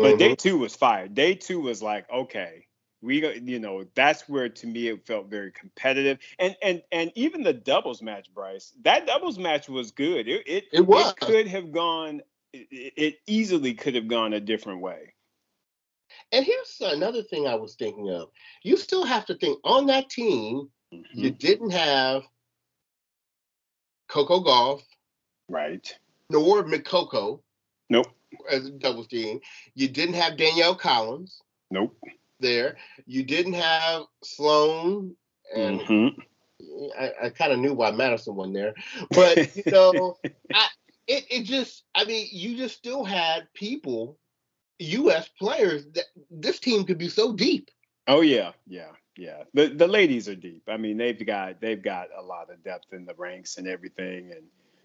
[0.00, 0.18] But Mhm.
[0.18, 1.08] day two was fire.
[1.08, 2.66] Day two was like, okay,
[3.02, 6.18] we you know, that's where to me it felt very competitive.
[6.38, 10.28] And and and even the doubles match, Bryce, that doubles match was good.
[10.28, 11.14] It it, It was.
[11.16, 12.22] could have gone.
[12.52, 15.13] It, it easily could have gone a different way.
[16.34, 18.28] And here's another thing I was thinking of.
[18.64, 21.38] You still have to think on that team, you Mhm.
[21.38, 22.24] didn't have
[24.08, 24.82] Coco Gauff
[25.48, 25.96] Right.
[26.28, 27.40] nor McCoco
[27.88, 28.08] Nope.
[28.50, 29.40] as a doubles team.
[29.76, 31.96] You didn't have Danielle Collins Nope.
[32.40, 32.78] there.
[33.06, 35.16] You didn't have Sloane
[35.54, 36.20] and Mhm.
[36.98, 38.74] I, I kind of knew why Madison won there,
[39.10, 40.18] but you know,
[40.52, 40.68] I,
[41.06, 44.18] it it just I mean, you just still had people,
[44.78, 45.28] U.S.
[45.28, 47.70] players that this team could be so deep.
[48.06, 49.44] Oh yeah, yeah, yeah.
[49.54, 50.62] The the ladies are deep.
[50.68, 54.30] I mean, they've got they've got a lot of depth in the ranks and everything,
[54.32, 54.42] and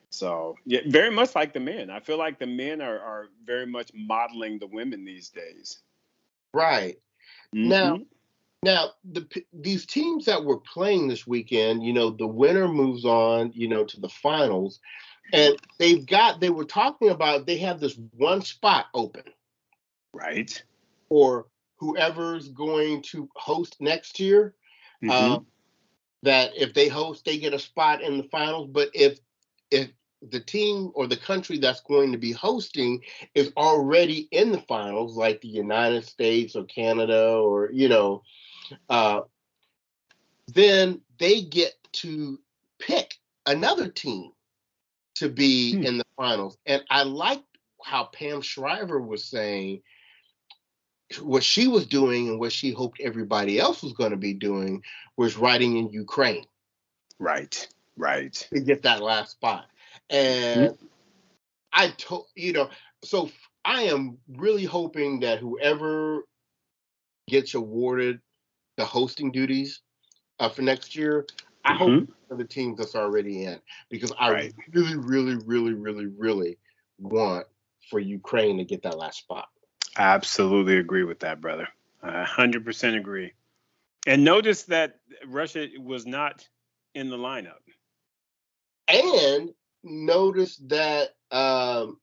[0.09, 1.89] so yeah, very much like the men.
[1.89, 5.79] I feel like the men are are very much modeling the women these days.
[6.53, 6.97] Right
[7.51, 8.05] Now- Mhm.
[8.63, 13.51] now, the these teams that were playing this weekend, you know, the winner moves on,
[13.53, 14.79] you know, to the finals,
[15.33, 19.23] and they've got they were talking about they have this one spot open
[20.13, 20.63] right.
[21.09, 24.55] Or whoever's going to host next year.
[25.03, 25.11] Mhm.
[25.11, 25.45] um,
[26.23, 28.67] that if they host, they get a spot in the finals.
[28.71, 29.19] But if
[29.71, 29.89] if
[30.21, 33.01] the team or the country that's going to be hosting
[33.35, 38.23] is already in the finals, like the United States or Canada or you know,
[38.89, 39.21] uh,
[40.47, 42.39] then they get to
[42.79, 44.31] pick another team
[45.15, 45.83] to be Hmm.
[45.83, 46.57] in the finals.
[46.65, 47.45] And I liked
[47.83, 49.81] how Pam Shriver was saying
[51.21, 54.83] what she was doing and what she hoped everybody else was going to be doing
[55.17, 56.45] was writing in Ukraine
[57.19, 57.67] right.
[57.97, 58.47] Right.
[58.53, 59.65] to get that last spot.
[60.09, 60.77] And
[61.73, 62.69] I told you know,
[63.03, 63.29] so
[63.65, 66.23] I am really hoping that whoever
[67.27, 68.19] gets awarded
[68.77, 69.81] the hosting duties
[70.39, 71.25] uh, for next year,
[71.65, 72.07] I hope Mhm.
[72.27, 74.55] for the teams that's already in because I Right.
[74.73, 76.59] really, really, really, really, really
[76.99, 77.47] want
[77.89, 79.49] for Ukraine to get that last spot.
[79.99, 81.67] Absolutely agree with that, brother.
[82.01, 83.33] I 100% agree.
[84.07, 86.47] And notice that Russia was not
[86.95, 87.59] in the lineup.
[88.87, 89.49] And
[89.83, 91.99] notice that um,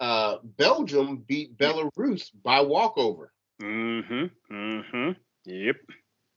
[0.00, 3.32] uh, Belgium beat Belarus by walkover.
[3.62, 4.54] Mm-hmm.
[4.54, 5.10] Mm-hmm.
[5.44, 5.76] Yep.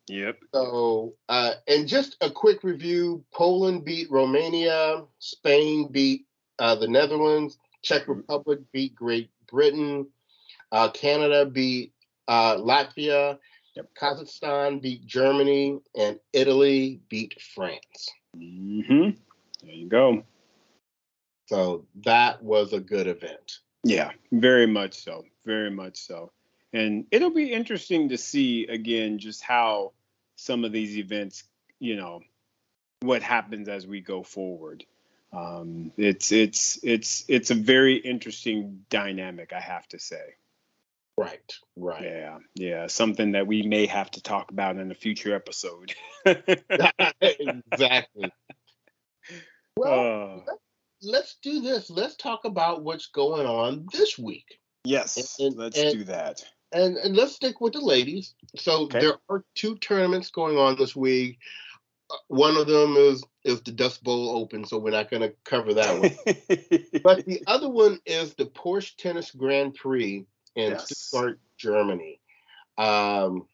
[0.09, 0.39] Yep.
[0.53, 6.25] So, uh, and just a quick review: Poland beat Romania, Spain beat
[6.59, 8.13] uh, the Netherlands, Czech mm-hmm.
[8.13, 10.07] Republic beat Great Britain,
[10.71, 11.93] uh, Canada beat
[12.27, 13.39] uh, Latvia,
[13.75, 13.89] yep.
[13.99, 18.09] Kazakhstan beat Germany, and Italy beat France.
[18.37, 19.17] Mm-hmm.
[19.63, 20.23] There you go.
[21.47, 23.59] So that was a good event.
[23.83, 25.25] Yeah, very much so.
[25.45, 26.31] Very much so.
[26.73, 29.93] And it'll be interesting to see again just how
[30.35, 31.43] some of these events,
[31.79, 32.21] you know,
[33.01, 34.85] what happens as we go forward.
[35.31, 40.35] Um, it's it's it's it's a very interesting dynamic, I have to say.
[41.19, 42.03] Right, right.
[42.03, 42.87] Yeah, yeah.
[42.87, 45.93] Something that we may have to talk about in a future episode.
[47.21, 48.31] exactly.
[49.75, 50.53] Well, uh,
[51.01, 51.89] let's do this.
[51.89, 54.45] Let's talk about what's going on this week.
[54.85, 56.41] Yes, and, let's and, do that.
[56.71, 58.33] And, and let's stick with the ladies.
[58.55, 59.01] So okay.
[59.01, 61.37] there are two tournaments going on this week.
[62.09, 65.33] Uh, one of them is is the Dust Bowl Open, so we're not going to
[65.43, 67.01] cover that one.
[67.03, 70.25] but the other one is the Porsche Tennis Grand Prix
[70.59, 70.97] in yes.
[70.97, 72.19] Stuttgart, Germany.
[72.77, 73.47] Um,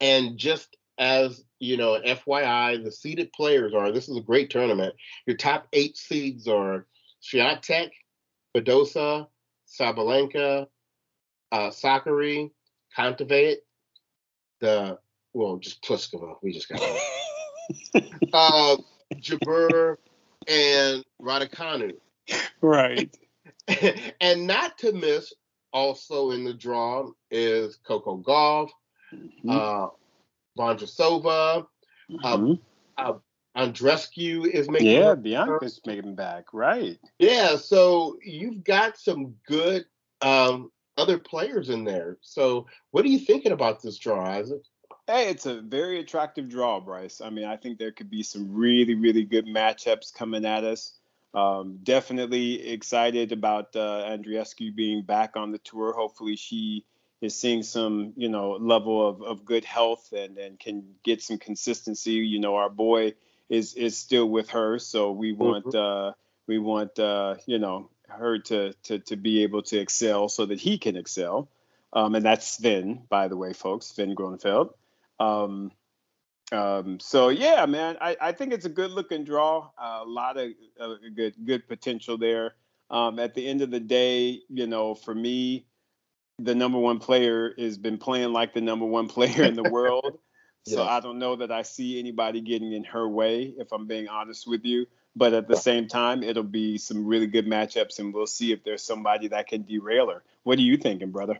[0.00, 4.94] and just as you know, FYI, the seeded players are this is a great tournament.
[5.26, 6.86] Your top eight seeds are
[7.22, 7.90] Swiatek,
[8.54, 9.26] Badosa,
[9.66, 10.66] Sabalenka,
[11.52, 12.50] uh, Sakkari,
[12.96, 13.56] Kontaveit,
[14.60, 14.98] the
[15.32, 16.36] well, just Pliskova.
[16.42, 16.80] We just got
[18.32, 18.76] uh,
[19.14, 19.96] Jabeur
[20.48, 21.94] and Raducanu.
[22.62, 23.14] Right.
[24.20, 25.32] and not to miss,
[25.72, 28.70] also in the draw is Coco Gauff,
[29.12, 29.50] mm-hmm.
[29.50, 29.88] uh,
[30.58, 31.66] Vondrousova,
[32.22, 32.52] uh, mm-hmm.
[32.98, 33.12] uh,
[33.56, 34.88] Andreescu is making.
[34.88, 36.98] Yeah, Bianca's making back, right?
[37.18, 39.86] Yeah, so you've got some good
[40.20, 42.18] um, other players in there.
[42.20, 44.62] So, what are you thinking about this draw, Isaac?
[45.06, 47.20] Hey, it's a very attractive draw, Bryce.
[47.20, 50.94] I mean, I think there could be some really, really good matchups coming at us.
[51.34, 55.92] Um, definitely excited about uh, Andreescu being back on the tour.
[55.92, 56.84] Hopefully, she
[57.20, 61.38] is seeing some, you know, level of, of good health and, and can get some
[61.38, 62.12] consistency.
[62.12, 63.14] You know, our boy
[63.48, 66.08] is is still with her, so we want mm-hmm.
[66.08, 66.12] uh,
[66.46, 70.60] we want uh, you know her to, to to be able to excel so that
[70.60, 71.48] he can excel.
[71.92, 74.70] Um, and that's Sven, by the way, folks, Sven Groeneveld.
[75.18, 75.72] Um,
[76.52, 79.70] um, so yeah, man, I, I think it's a good looking draw.
[79.76, 82.54] Uh, a lot of uh, good good potential there.
[82.90, 85.66] Um, at the end of the day, you know, for me,
[86.38, 90.18] the number one player has been playing like the number one player in the world.
[90.68, 94.08] So I don't know that I see anybody getting in her way, if I'm being
[94.08, 94.86] honest with you.
[95.14, 98.64] But at the same time, it'll be some really good matchups, and we'll see if
[98.64, 100.24] there's somebody that can derail her.
[100.42, 101.38] What are you thinking, brother?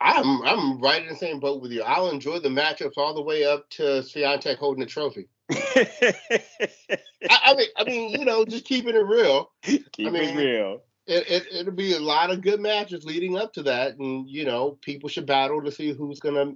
[0.00, 1.82] I'm I'm right in the same boat with you.
[1.82, 5.28] I'll enjoy the matchups all the way up to Swiatek holding the trophy.
[5.50, 6.24] I,
[7.28, 9.50] I, mean, I mean, you know, just keeping it real.
[9.62, 13.36] Keep I mean, it real it, it it'll be a lot of good matches leading
[13.36, 16.54] up to that, and you know people should battle to see who's gonna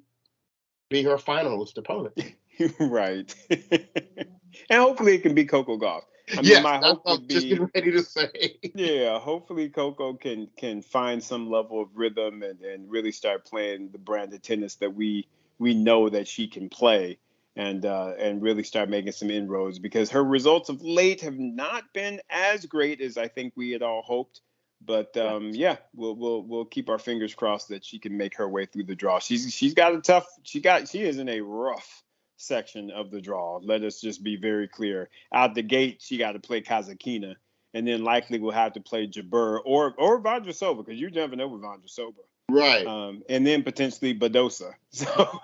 [0.89, 2.15] be her finalist opponent.
[2.81, 4.29] right, and
[4.71, 6.03] hopefully it can be Coco Gauff.
[6.33, 8.59] I mean, yes, my hope I'm just getting ready to say.
[8.75, 13.91] yeah, hopefully Coco can can find some level of rhythm and, and really start playing
[13.93, 17.19] the brand of tennis that we we know that she can play
[17.55, 21.85] and uh, and really start making some inroads because her results of late have not
[21.93, 24.41] been as great as I think we had all hoped.
[24.85, 28.49] But um, yeah, we'll we'll we'll keep our fingers crossed that she can make her
[28.49, 29.21] way through the draw.
[29.21, 30.27] She's she's got a tough.
[30.43, 32.03] She got she is in a rough
[32.37, 33.61] section of the draw.
[33.62, 35.09] Let us just be very clear.
[35.33, 37.35] Out the gate, she got to play Kasatkina,
[37.75, 41.49] and then likely we'll have to play Jabeur or or Vondrousova because you never know
[41.49, 42.25] with Vondrousova.
[42.49, 42.87] Right.
[42.87, 44.75] Um, and then potentially Badosa.
[44.90, 45.40] So.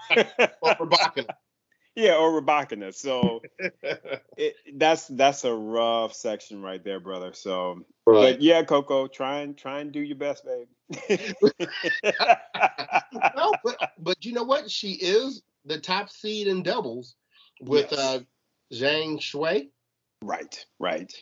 [0.62, 1.26] or Rybakina.
[1.94, 2.94] Yeah, or Rybakina.
[2.94, 3.42] So
[4.38, 7.34] it, that's that's a rough section right there, brother.
[7.34, 8.32] So, right.
[8.32, 10.68] but yeah, Coco, try and try and do your best, babe.
[13.36, 14.70] no, but but you know what?
[14.70, 17.14] She is the top seed in doubles
[17.60, 18.00] with yes.
[18.00, 18.18] uh
[18.72, 19.68] Zhang Shuai.
[20.22, 21.12] Right, right.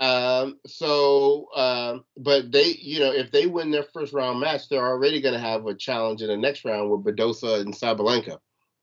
[0.00, 4.84] Um, so, um, but they, you know, if they win their first round match, they're
[4.84, 8.38] already going to have a challenge in the next round with Badosa and Sabalenka.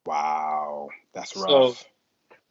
[0.05, 1.85] Wow, that's rough.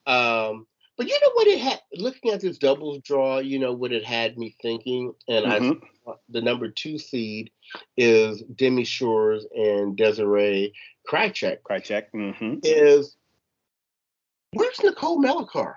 [0.07, 0.67] So, um,
[0.99, 4.05] but you know what it had looking at this doubles draw, you know what it
[4.05, 6.11] had me thinking, and mm-hmm.
[6.11, 7.51] I the number two seed
[7.97, 10.75] is Demi Schuurs and Desiree
[11.09, 11.63] Krajicek.
[11.63, 12.59] Krajicek mm-hmm.
[12.63, 13.17] is
[14.53, 15.77] Where's Nicole Melichar?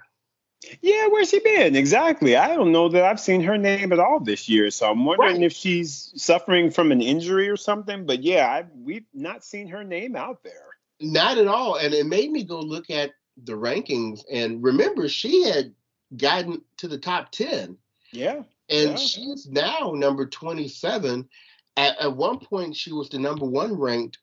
[0.82, 1.75] Yeah, where's she been?
[1.75, 2.36] Exactly.
[2.36, 4.69] I don't know that I've seen her name at all this year.
[4.69, 5.43] So I'm wondering right.
[5.43, 8.05] if she's suffering from an injury or something.
[8.05, 10.67] But yeah, I, we've not seen her name out there.
[10.99, 11.77] Not at all.
[11.77, 13.11] And it made me go look at
[13.43, 14.21] the rankings.
[14.32, 15.73] And remember, she had
[16.15, 17.75] gotten to the top 10.
[18.11, 18.43] Yeah.
[18.69, 18.95] And yeah.
[18.95, 21.27] she's now number 27.
[21.75, 24.19] At, at one point, she was the number one ranked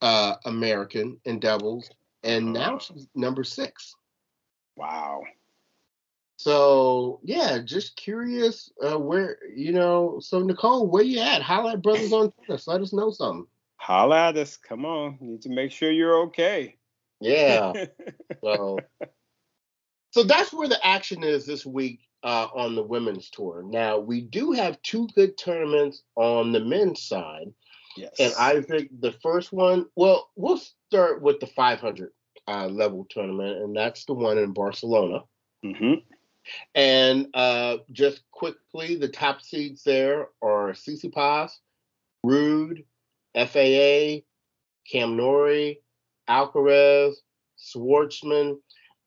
[0.00, 1.90] uh, American in doubles.
[2.22, 2.78] And now uh-huh.
[2.78, 3.94] she's number six.
[4.76, 5.22] Wow.
[6.36, 10.18] So yeah, just curious uh, where you know.
[10.20, 11.42] So Nicole, where you at?
[11.42, 12.62] Holla at Brothers on Twitter.
[12.66, 13.46] Let us know something.
[13.76, 14.56] Holla at us.
[14.56, 16.76] Come on, need to make sure you're okay.
[17.20, 17.72] Yeah.
[18.44, 18.78] so,
[20.10, 23.64] so that's where the action is this week uh, on the women's tour.
[23.66, 27.52] Now we do have two good tournaments on the men's side.
[27.96, 28.14] Yes.
[28.18, 29.86] And I think the first one.
[29.96, 32.10] Well, we'll start with the 500
[32.48, 35.20] uh, level tournament, and that's the one in Barcelona.
[35.64, 35.94] Mm-hmm.
[36.74, 41.52] And uh, just quickly, the top seeds there are Tsitsipas,
[42.24, 42.84] Ruud,
[43.34, 44.22] FAA,
[44.90, 45.80] Cam Norrie,
[46.28, 47.14] Alcaraz,
[47.58, 48.58] Schwartzman.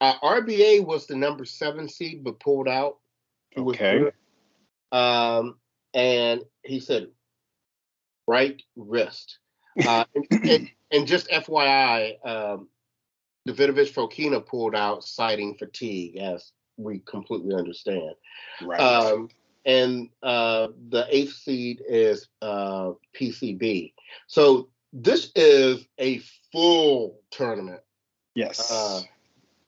[0.02, 2.98] Uh, RBA was the number seven seed, but pulled out.
[3.58, 4.12] Okay.
[4.92, 5.58] Um,
[5.94, 7.08] and he said,
[8.30, 9.40] right wrist.
[9.86, 12.70] Uh, and, and, just FYI, um,
[13.48, 18.14] Davidovich Fokina pulled out, citing fatigue, as we completely understand.
[18.62, 18.80] Right.
[18.80, 19.30] Um,
[19.66, 23.94] and uh, the eighth seed is uh, PCB.
[24.28, 26.22] So this is a
[26.52, 27.82] full tournament.
[28.36, 28.72] Yes.
[28.72, 29.02] Uh,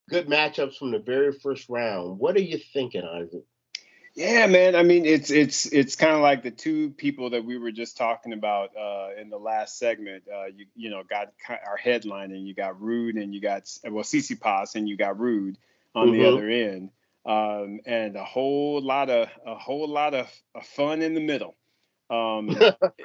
[0.09, 2.20] good matchups from the very first round.
[2.20, 3.43] What are you thinking, Isaac?
[4.14, 4.76] Yeah, man.
[4.76, 7.95] I mean, it's it's it's kind of like the two people that we were just
[7.95, 10.24] talking about uh, in the last segment.
[10.32, 14.03] Uh, you you know got our headline, and you got Ruud, and you got well
[14.03, 15.55] Tsitsipas, and you got Ruud
[15.95, 16.20] on mm-hmm.
[16.20, 16.89] the other end
[17.26, 21.55] um, and a whole lot of a whole lot of, of fun in the middle.
[22.09, 22.57] Um,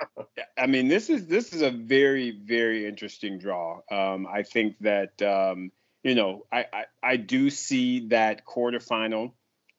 [0.58, 3.80] I mean, this is this is a very very interesting draw.
[3.90, 5.70] Um, I think that um,
[6.02, 9.32] you know I, I, I do see that quarterfinal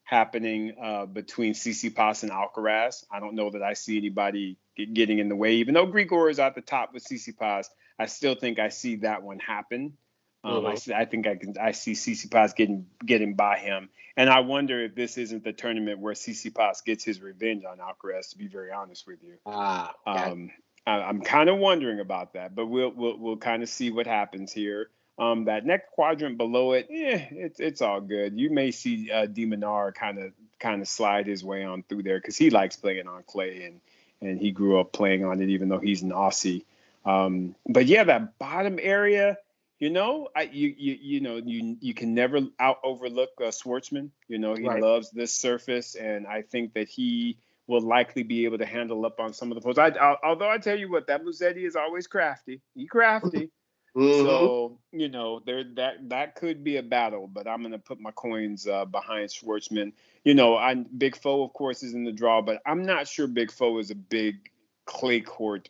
[0.08, 3.03] happening uh, between Tsitsipas and Alcaraz.
[3.12, 4.58] I don't know that I see anybody
[4.93, 7.68] getting in the way, even though Grigor is at the top with Tsitsipas.
[7.99, 9.97] I still think I see that one happen.
[10.45, 10.93] Um, mm-hmm.
[10.93, 14.82] I, I, think I can I see Tsitsipas getting getting by him, and I wonder
[14.82, 18.30] if this isn't the tournament where Tsitsipas gets his revenge on Alcaraz.
[18.30, 20.51] To be very honest with you, ah, um,
[20.86, 24.08] I, am kind of wondering about that, but we'll we'll, we'll kind of see what
[24.08, 24.89] happens here.
[25.20, 28.39] Um, that next quadrant below it, eh, it's it's all good.
[28.39, 32.03] You may see uh, de Minaur kind of kind of slide his way on through
[32.03, 33.82] there because he likes playing on clay and
[34.22, 36.65] and he grew up playing on it, even though he's an Aussie.
[37.05, 39.38] Um, but yeah, that bottom area
[39.80, 44.09] you know, I you you you know you you can never out overlook uh, Schwartzman.
[44.28, 44.82] You know, he right.
[44.82, 47.38] loves this surface, and I think that he
[47.68, 49.78] will likely be able to handle up on some of the posts.
[49.78, 52.61] I, I, although I tell you what, that Musetti is always crafty.
[52.74, 53.51] He crafty.
[53.95, 54.25] Mm-hmm.
[54.25, 58.11] So you know, there that that could be a battle, but I'm gonna put my
[58.11, 59.93] coins uh, behind Schwartzman.
[60.23, 63.27] You know, I Big Foe, of course, is in the draw, but I'm not sure
[63.27, 64.51] Big Foe is a big
[64.85, 65.69] clay court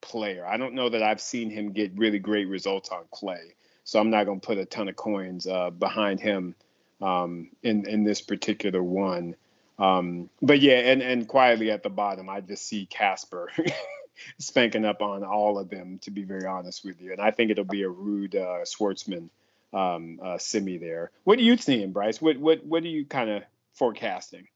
[0.00, 0.46] player.
[0.46, 3.54] I don't know that I've seen him get really great results on clay.
[3.84, 6.54] So I'm not to put a ton of coins uh, behind him
[7.00, 9.36] um, in in this particular one.
[9.78, 13.50] Um, but yeah, and and quietly at the bottom, I just see Casper
[14.38, 15.98] spanking up on all of them.
[16.02, 19.30] To be very honest with you, and I think it'll be a Ruud uh, Schwartzman
[19.72, 21.10] um, uh, semi there.
[21.24, 22.20] What are you seeing, Bryce?
[22.20, 23.42] What what what are you kind of
[23.74, 24.48] forecasting?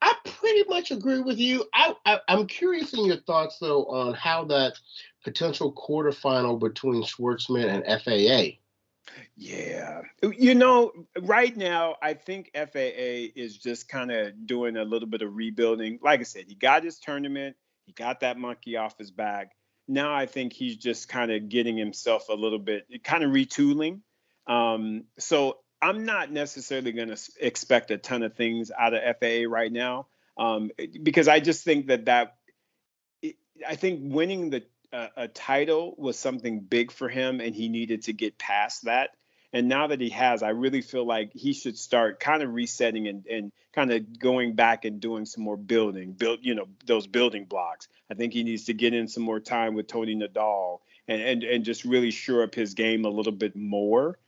[0.00, 1.64] I pretty much agree with you.
[1.72, 4.74] I, I am curious in your thoughts though on how that
[5.24, 8.58] potential quarterfinal between Schwartzman and FAA.
[9.36, 10.02] Yeah.
[10.22, 15.22] You know, right now, I think FAA is just kind of doing a little bit
[15.22, 15.98] of rebuilding.
[16.02, 17.56] Like I said, he got his tournament,
[17.86, 19.52] he got that monkey off his back.
[19.88, 24.00] Now I think he's just kind of getting himself a little bit, kind of retooling.
[24.46, 29.48] Um, so I'm not necessarily going to expect a ton of things out of FAA
[29.48, 30.70] right now um,
[31.02, 32.34] because I just think that that
[33.66, 38.02] I think winning the uh, a title was something big for him, and he needed
[38.02, 39.10] to get past that.
[39.52, 43.06] And now that he has, I really feel like he should start kind of resetting
[43.08, 47.06] and, and kind of going back and doing some more building, build you know those
[47.06, 47.88] building blocks.
[48.10, 51.44] I think he needs to get in some more time with Toni Nadal and and
[51.44, 54.18] and just really shore up his game a little bit more.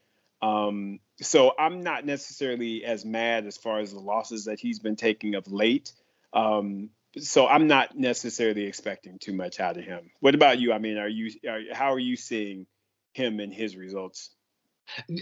[0.41, 4.97] Um, so I'm not necessarily as mad as far as the losses that he's been
[4.97, 5.93] taking of late.
[6.33, 10.11] Um, so I'm not necessarily expecting too much out of him.
[10.21, 10.73] What about you?
[10.73, 12.67] I mean, are you are, how are you seeing
[13.13, 14.31] him and his results?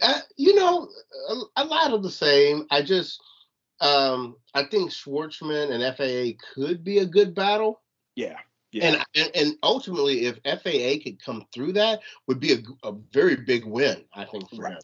[0.03, 0.89] Uh, you know,
[1.29, 2.67] a, a, lot of the same.
[2.71, 3.21] I just,
[3.81, 7.81] um, I think Schwartzman and FAA could be a good battle.
[8.15, 8.39] Yeah.
[8.73, 9.03] Yeah.
[9.15, 13.65] And, and ultimately, if FAA could come through that, would be a, a very big
[13.65, 14.73] win, I think, for right.
[14.73, 14.81] him.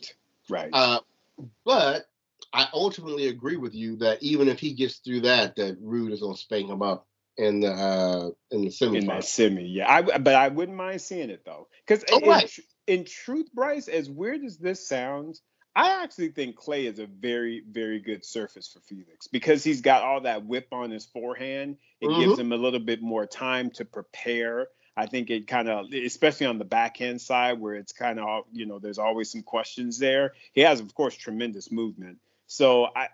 [0.49, 0.71] Right.
[0.73, 1.01] Uh,
[1.65, 2.07] but
[2.53, 6.21] I ultimately agree with you that even if he gets through that, that Ruud is
[6.21, 7.07] going to spank him up
[7.39, 8.99] in the uh in the semi.
[8.99, 9.91] In that semi, yeah.
[9.91, 12.51] I but I wouldn't mind seeing it though, because oh, right.
[12.87, 15.43] In truth, Bryce, as weird as this sounds,
[15.75, 20.03] I actually think clay is a very, very good surface for Felix because he's got
[20.03, 21.79] all that whip on his forehand.
[22.01, 22.21] It mm-hmm.
[22.21, 24.69] gives him a little bit more time to prepare.
[24.97, 28.67] I think it kind of, especially on the backhand side where it's kind of, you
[28.67, 30.35] know, there's always some questions there.
[30.53, 32.19] He has, of course, tremendous movement.
[32.47, 33.09] So I,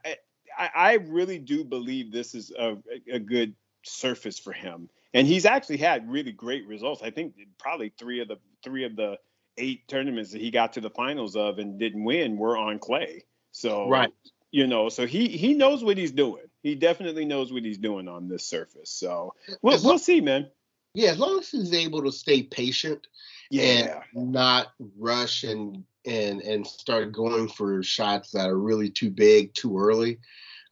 [0.59, 2.77] I, I really do believe this is a,
[3.11, 3.55] a good
[3.85, 7.03] surface for him, and he's actually had really great results.
[7.03, 9.19] I think probably three of the three of the
[9.59, 13.25] eight tournaments that he got to the finals of and didn't win were on clay.
[13.53, 14.13] So right,
[14.51, 16.45] you know, so he he knows what he's doing.
[16.63, 18.91] He definitely knows what he's doing on this surface.
[18.91, 20.49] So we'll, we'll see, man.
[20.95, 23.07] Yeah, as long as he's able to stay patient
[23.51, 24.03] yeah.
[24.15, 29.55] and not rush and and and start going for shots that are really too big
[29.55, 30.19] too early.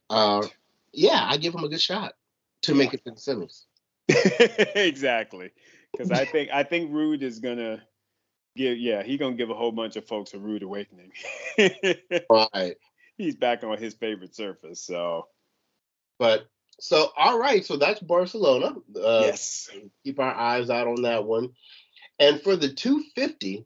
[0.09, 0.45] Uh,
[0.91, 2.15] yeah, I give him a good shot
[2.63, 3.63] to make it to the semis.
[4.75, 5.51] exactly,
[5.91, 7.83] because I think I think Ruud is gonna
[8.57, 8.77] give.
[8.77, 11.11] Yeah, he's gonna give a whole bunch of folks a rude awakening.
[12.29, 12.75] right.
[13.17, 14.81] He's back on his favorite surface.
[14.81, 15.27] So,
[16.19, 16.47] but
[16.79, 18.75] so all right, so that's Barcelona.
[18.95, 19.69] Uh, yes.
[20.03, 21.49] Keep our eyes out on that one.
[22.19, 23.65] And for the 250,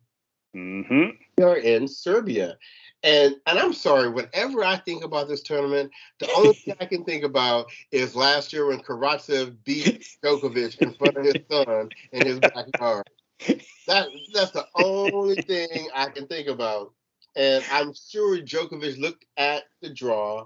[0.56, 1.10] mm-hmm.
[1.38, 2.58] we are in Serbia.
[3.04, 7.04] And and I'm sorry, whenever I think about this tournament, the only thing I can
[7.04, 12.28] think about is last year when Karatsev beat Djokovic in front of his son in
[12.28, 13.10] his backyard.
[13.88, 16.94] That that's the only thing I can think about.
[17.36, 20.46] And I'm sure Djokovic looked at the draw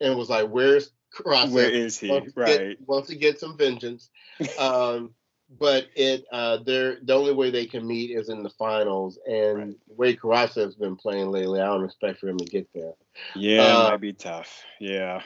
[0.00, 1.52] and was like, "Where's Karatsev?
[1.52, 2.10] Where is he?
[2.10, 2.76] Wants right.
[2.78, 4.10] Get, wants to get some vengeance."
[4.58, 5.14] Um,
[5.58, 9.58] but it uh, they're the only way they can meet is in the finals, and
[9.58, 9.74] right.
[9.88, 12.92] the way Karatsev's been playing lately, I don't expect for him to get there.
[13.34, 14.62] Yeah, uh, it might be tough.
[14.78, 15.22] Yeah.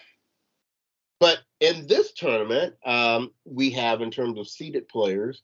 [1.18, 5.42] But in this tournament, um, we have in terms of seeded players,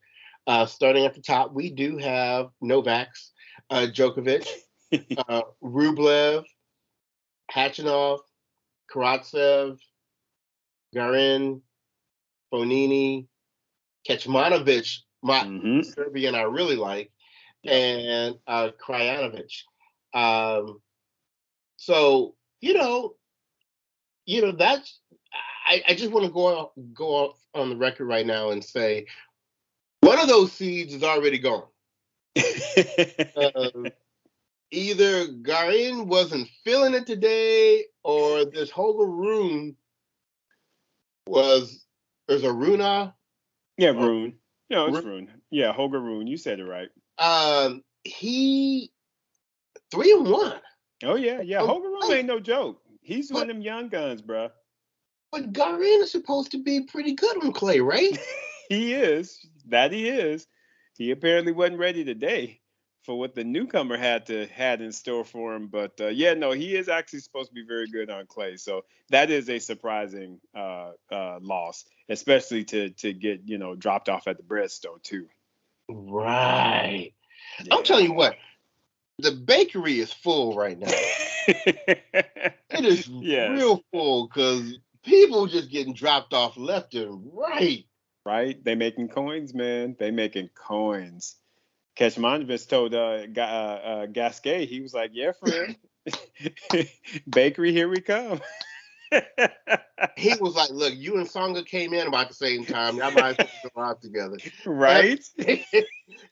[0.49, 3.33] uh, starting at the top, we do have Novak's,
[3.69, 4.49] uh, Djokovic,
[5.29, 6.45] uh, Rublev,
[7.55, 8.21] Khachanov,
[8.91, 9.79] Karatsev,
[10.95, 11.61] Garin,
[12.51, 13.27] Fognini,
[14.09, 14.91] Kecmanovic,
[15.23, 15.83] my mm-hmm.
[15.83, 17.13] Serbian I really like,
[17.65, 19.53] and uh, Krajinovic.
[20.15, 20.81] Um,
[21.77, 23.17] so you know,
[24.25, 24.99] you know that's.
[25.67, 29.07] I, I just want to go go off on the record right now and say
[30.01, 31.65] one of those seeds is already gone.
[33.55, 33.87] um,
[34.71, 39.77] either Garin wasn't feeling it today, or this whole Rune
[41.27, 41.85] was
[42.27, 43.15] there's a Runa
[43.79, 44.35] yeah, oh, Rune.
[44.69, 45.31] Yeah, it's Rune.
[45.51, 46.27] Yeah, Holger Rune.
[46.27, 46.89] You said it right.
[47.17, 48.91] Um, he
[49.91, 50.61] three and one.
[51.05, 51.61] Oh yeah, yeah.
[51.61, 52.83] Oh, Holger Rune ain't no joke.
[53.01, 54.51] He's but, one of them young guns, bro.
[55.31, 58.19] But Garin is supposed to be pretty good on clay, right?
[58.69, 59.47] he is.
[59.69, 60.47] That he is.
[60.97, 62.61] He apparently wasn't ready today
[63.09, 65.69] for what the newcomer had to had in store for him.
[65.69, 68.57] But uh, yeah, no, he is actually supposed to be very good on clay.
[68.57, 74.09] So that is a surprising uh, uh, loss, especially to to get you know dropped
[74.09, 75.27] off at the Bridgestone too.
[75.89, 77.15] Right.
[77.65, 77.75] Yeah.
[77.75, 78.37] I'm telling you what,
[79.19, 80.89] the bakery is full right now.
[81.49, 83.51] it is yes.
[83.51, 87.87] real full because people just getting dropped off left and right.
[88.29, 88.63] Right?
[88.63, 89.97] They making coins, man.
[89.99, 91.37] They making coins.
[91.99, 95.75] Kecmanovic told uh, uh, uh, Gasquet, he was like, "Yeah, friend,
[97.31, 98.43] bakery, here we come."
[100.19, 102.99] he was like, "Look, you and Tsonga came in about the same time.
[102.99, 105.25] Y'all might as well go out together, right?"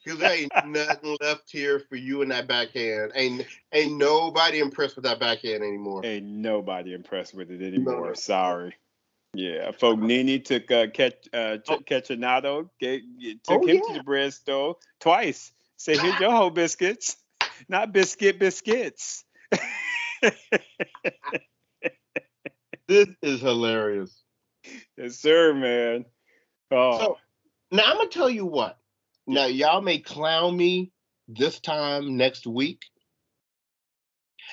[0.05, 3.13] Because ain't nothing left here for you in that backhand.
[3.15, 6.05] Ain't ain't nobody impressed with that backhand anymore.
[6.05, 8.09] Ain't nobody impressed with it anymore.
[8.09, 8.15] No.
[8.15, 8.75] Sorry.
[9.37, 11.79] Yeah, Fognini took uh, Ketch, uh, oh.
[11.81, 13.03] Cecchinato, took
[13.49, 13.81] oh, him yeah.
[13.81, 15.53] to the Bridgestone twice.
[15.77, 17.19] Say, here's your whole biscuits,
[17.69, 19.25] not biscuit biscuits.
[22.89, 24.23] this is hilarious.
[24.97, 26.07] Yes, sir, man.
[26.71, 26.99] Oh.
[26.99, 27.19] So
[27.71, 28.79] now I'm gonna tell you what.
[29.27, 30.93] Now y'all may clown me
[31.29, 32.81] this time next week.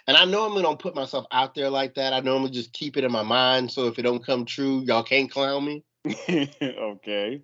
[0.07, 2.13] And I normally don't put myself out there like that.
[2.13, 3.71] I normally just keep it in my mind.
[3.71, 5.83] So if it don't come true, y'all can't clown me.
[6.29, 7.41] okay.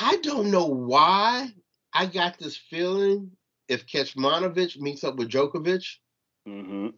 [0.00, 1.48] I don't know why
[1.92, 3.30] I got this feeling
[3.68, 5.84] if Kecmanovic meets up with Djokovic,
[6.48, 6.88] Mm-hmm.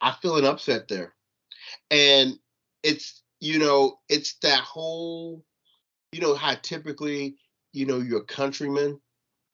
[0.00, 1.14] I feel an upset there.
[1.90, 2.38] And
[2.82, 5.44] it's, you know, it's that whole,
[6.12, 7.36] you know, how typically,
[7.72, 9.00] you know, your countrymen,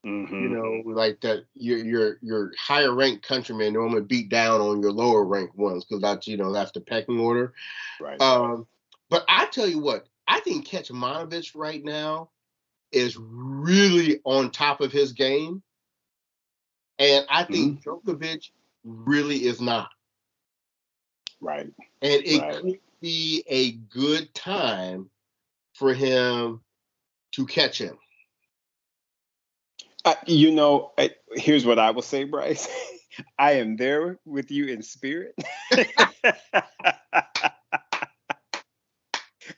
[0.05, 0.43] Mm-hmm.
[0.43, 4.91] you know, like that your your your higher ranked countrymen normally beat down on your
[4.93, 7.53] lower ranked ones because that's you know that's the pecking order.
[7.99, 8.21] right.
[8.21, 8.65] Um,
[9.09, 12.29] but I tell you what, I think Kecmanovic right now
[12.91, 15.61] is really on top of his game,
[16.97, 18.51] and I think Djokovic
[18.83, 19.89] really is not.
[21.41, 21.67] right.
[22.01, 22.61] And it Right.
[22.61, 25.09] could be a good time
[25.73, 26.61] for him
[27.33, 27.97] to catch him.
[30.25, 32.67] You know, I, here's what I will say, Bryce.
[33.39, 35.35] I am there with you in spirit.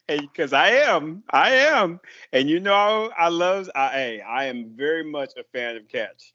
[0.08, 2.00] because I am, I am,
[2.34, 3.70] and you know, I love.
[3.76, 6.34] I, I am very much a fan of Catch.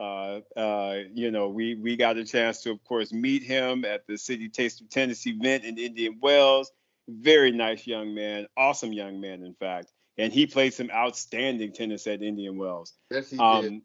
[0.00, 4.06] Uh, uh, you know, we we got a chance to, of course, meet him at
[4.06, 6.70] the City Taste of Tennessee event in Indian Wells.
[7.08, 12.06] Very nice young man, awesome young man, in fact, and he played some outstanding tennis
[12.06, 12.92] at Indian Wells.
[13.10, 13.42] Yes, he did.
[13.42, 13.82] Um,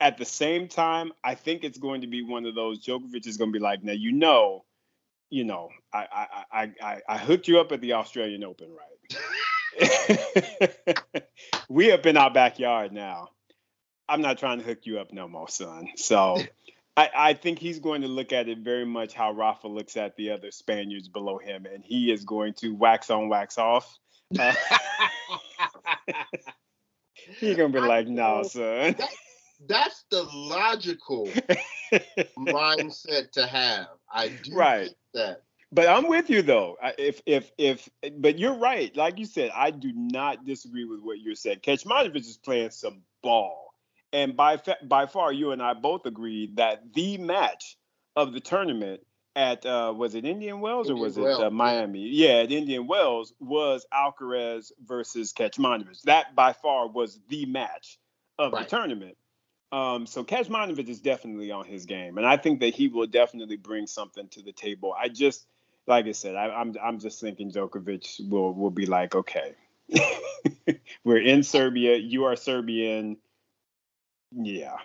[0.00, 2.84] at the same time, I think it's going to be one of those.
[2.84, 4.64] Djokovic is going to be like, now you know,
[5.30, 8.86] you know, I I I I, I hooked you up at the Australian Open, right?
[11.68, 13.28] we up in our backyard now.
[14.08, 15.88] I'm not trying to hook you up no more, son.
[15.96, 16.38] So.
[16.98, 20.16] I, I think he's going to look at it very much how Rafa looks at
[20.16, 23.98] the other Spaniards below him, and he is going to wax on, wax off.
[24.38, 24.54] Uh,
[27.40, 28.08] he's gonna be I like.
[28.08, 28.96] "No, son."
[29.66, 31.28] That's the logical
[32.38, 33.88] mindset to have.
[34.12, 34.90] I do Right.
[35.14, 35.42] that.
[35.72, 36.76] But I'm with you though.
[36.98, 38.94] If if if but you're right.
[38.96, 41.60] Like you said, I do not disagree with what you're saying.
[41.60, 43.74] Kecmanovic is playing some ball,
[44.12, 47.76] and by fa- by far, you and I both agreed that the match
[48.14, 49.05] of the tournament
[49.36, 51.50] at uh, was it Indian Wells or Indian was it uh.
[51.50, 52.08] Miami?
[52.08, 56.02] Yeah, at Indian Wells was Alcaraz versus Kecmanovic.
[56.02, 57.98] That by far was the match
[58.38, 58.68] of Right.
[58.68, 59.16] the tournament.
[59.72, 63.56] Um, so Kecmanovic is definitely on his game, and I think that he will definitely
[63.56, 64.94] bring something to the table.
[64.98, 65.46] I just,
[65.86, 69.54] like I said, I, I'm I'm just thinking Djokovic will will be like, okay,
[71.04, 73.18] we're in Serbia, you are Serbian,
[74.32, 74.76] yeah,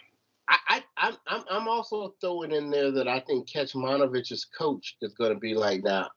[0.51, 5.13] I, I, I'm, I'm, I'm also throwing in there that I think Kecmanovic's coach is
[5.13, 6.09] going to be like, now,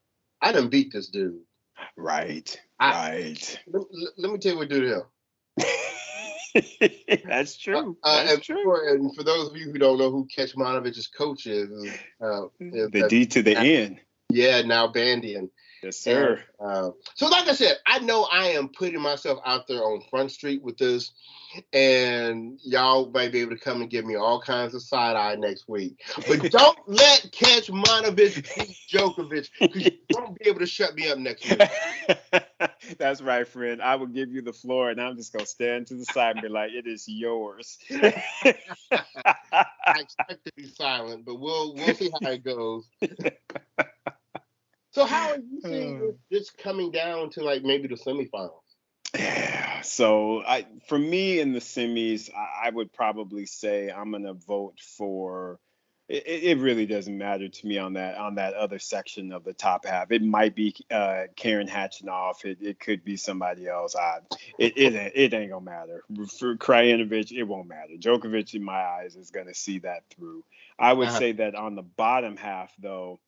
[0.43, 1.41] I didn't beat this dude.
[1.97, 3.61] right, I- right.
[3.69, 3.83] Let,
[4.19, 5.03] let- me tell you what dude him.
[7.25, 7.97] That's true.
[8.03, 8.63] Uh, That's and, true.
[8.65, 11.71] For, and for those of you who don't know who Kecmanovic's coach is,
[12.23, 14.01] uh, is The D to the N.
[14.31, 15.49] yeah, Nalbandian.
[15.85, 16.43] Yes, sir.
[16.59, 20.31] Uh, so, like I said, I know I am putting myself out there on Front
[20.31, 21.13] Street with this,
[21.75, 25.35] and y'all might be able to come and give me all kinds of side eye
[25.35, 26.01] next week.
[26.27, 31.19] But don't let Kecmanovic beat Djokovic because you won't be able to shut me up
[31.19, 31.61] next week.
[32.99, 33.83] That's right, friend.
[33.83, 36.41] I will give you the floor, and I'm just gonna stand to the side and
[36.41, 38.55] be like, "It is yours." I
[40.01, 42.89] expect to be silent, but we'll we'll see how it goes.
[44.95, 48.53] So, how are you seeing this, this coming down to like maybe the semifinals?
[49.19, 49.81] Yeah.
[49.83, 54.79] So, I for me in the semis, I, I would probably say I'm gonna vote
[54.81, 55.59] for.
[56.07, 59.55] It, it really doesn't matter to me on that on that other section of the
[59.55, 60.13] top half.
[60.13, 62.45] It might be uh, Karen Khachanov.
[62.45, 63.97] It, it could be somebody else.
[63.97, 64.19] I,
[64.59, 66.05] it, it ain't- it ain't gonna matter
[66.39, 67.33] for Krajinovic.
[67.33, 67.95] It won't matter.
[67.99, 70.45] Djokovic, in my eyes, is gonna see that through.
[70.79, 71.19] I would Uh-huh.
[71.19, 73.19] say that on the bottom half, though,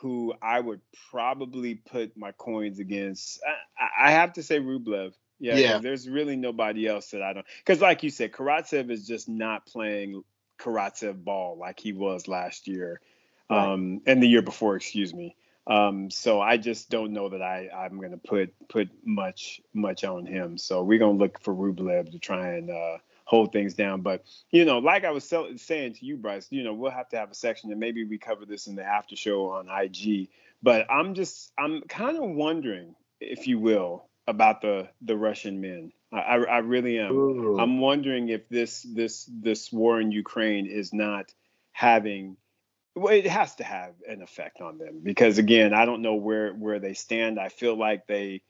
[0.00, 0.80] who I would
[1.10, 3.40] probably put my coins against,
[3.78, 5.14] I, I have to say Rublev.
[5.40, 5.78] Yeah, Yeah.
[5.78, 7.46] there's really nobody else that I don't.
[7.58, 10.22] Because, like you said, Karatsev is just not playing
[10.58, 13.00] Karatsev ball like he was last year,
[13.48, 13.72] Right.
[13.72, 15.36] um, and the year before, excuse me.
[15.66, 20.26] Um, so I just don't know that I I'm gonna put put much much on
[20.26, 20.58] him.
[20.58, 22.98] So we're gonna look for Rublev to try and uh,
[23.28, 24.00] hold things down.
[24.00, 27.18] But you know, like I was saying to you, Bryce, you know, we'll have to
[27.18, 30.30] have a section and maybe we cover this in the after show on IG.
[30.62, 35.92] But I'm just I'm kind of wondering, if you will, about the the Russian men.
[36.10, 37.12] I I, I really am.
[37.12, 37.60] Ooh.
[37.60, 41.32] I'm wondering if this this this war in Ukraine is not
[41.72, 42.38] having
[42.96, 46.54] well, it has to have an effect on them because again, I don't know where
[46.54, 47.38] where they stand.
[47.38, 48.40] I feel like they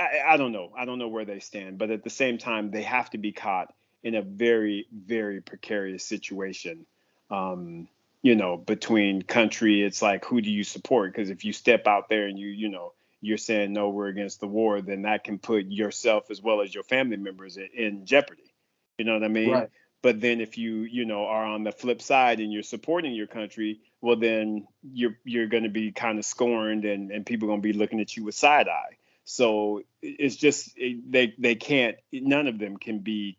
[0.00, 0.72] I, I don't know.
[0.76, 3.32] I don't know where they stand, but at the same time, they have to be
[3.32, 3.72] caught
[4.02, 6.86] in a very, very precarious situation.
[7.30, 7.88] Um,
[8.22, 11.12] you know, between country, it's like who do you support?
[11.12, 14.40] Because if you step out there and you, you know, you're saying no, we're against
[14.40, 18.06] the war, then that can put yourself as well as your family members in, in
[18.06, 18.52] jeopardy.
[18.96, 19.50] You know what I mean?
[19.50, 19.70] Right.
[20.02, 23.26] but then if you you know are on the flip side and you're supporting your
[23.26, 27.50] country well then you're you're going to be kind of scorned and and people are
[27.50, 31.96] going to be looking at you with side eye so it's just they they can't
[32.12, 33.36] none of them can be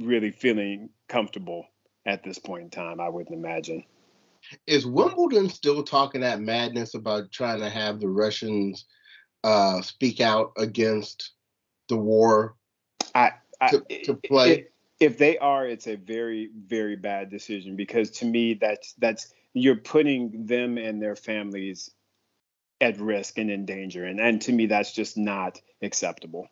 [0.00, 1.66] really feeling comfortable
[2.06, 3.84] at this point in time i wouldn't imagine.
[4.66, 8.86] Is wimbledon still talking that madness about trying to have the russians
[9.44, 11.32] uh, speak out against
[11.88, 12.56] the war?
[13.14, 14.52] I, I to, to play?
[14.52, 19.32] it, if they are, it's a very, very bad decision because to me, that's that's
[19.52, 21.90] you're putting them and their families
[22.80, 26.48] at risk and in danger, and and to me, that's just not acceptable.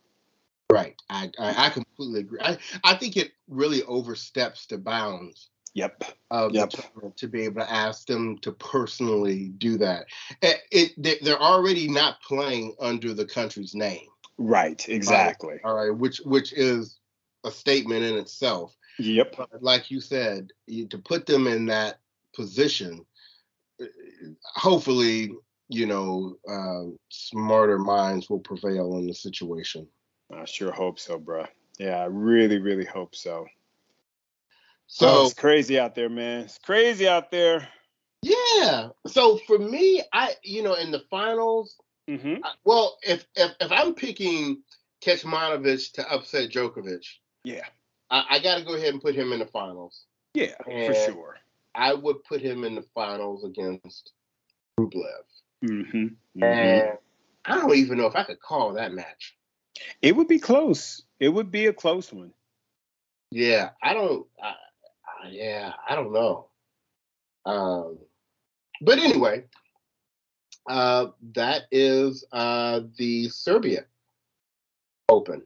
[0.72, 2.40] Right, I I, I completely agree.
[2.42, 5.50] I I think it really oversteps the bounds.
[5.74, 6.02] Yep.
[6.32, 6.72] Of yep.
[7.16, 10.06] to be able to ask them to personally do that.
[10.42, 14.08] It, it they're already not playing under the country's name.
[14.36, 14.84] Right.
[14.88, 15.60] Exactly.
[15.64, 15.96] All right.
[15.96, 16.98] Which which is
[17.44, 18.76] a statement in itself.
[18.98, 19.36] Yep.
[19.36, 22.00] But like you said, you, to put them in that
[22.34, 23.04] position,
[23.80, 23.86] uh,
[24.54, 25.32] hopefully,
[25.68, 29.86] you know, uh, smarter minds will prevail in the situation.
[30.32, 31.46] I sure hope so, bro.
[31.78, 33.46] Yeah, I really, really hope so.
[34.86, 36.42] So oh, it's crazy out there, man.
[36.42, 37.66] It's crazy out there.
[38.22, 38.88] Yeah.
[39.06, 41.76] So for me, I, you know, in the finals,
[42.08, 42.44] mm-hmm.
[42.44, 44.62] I, well, if, if if I'm picking
[45.00, 47.06] Kecmanovic to upset Djokovic,
[47.44, 47.64] yeah.
[48.10, 50.04] I, I got to go ahead and put him in the finals.
[50.34, 51.36] Yeah, and for sure.
[51.74, 54.12] I would put him in the finals against
[54.78, 55.02] Rublev.
[55.64, 55.98] Mm-hmm.
[55.98, 56.42] mm-hmm.
[56.42, 56.98] And
[57.44, 59.36] I don't even know if I could call that match.
[60.02, 61.02] It would be close.
[61.18, 62.32] It would be a close one.
[63.30, 64.26] Yeah, I don't.
[64.42, 66.48] I, I, yeah, I don't know.
[67.46, 67.98] Um,
[68.80, 69.44] but anyway,
[70.68, 73.84] uh, that is uh, the Serbia
[75.08, 75.42] Open.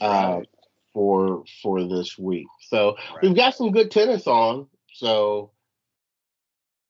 [0.00, 0.08] Right.
[0.08, 0.40] Uh,
[0.92, 2.46] for for this week.
[2.60, 3.22] So right.
[3.22, 4.68] we've got some good tennis on.
[4.94, 5.50] So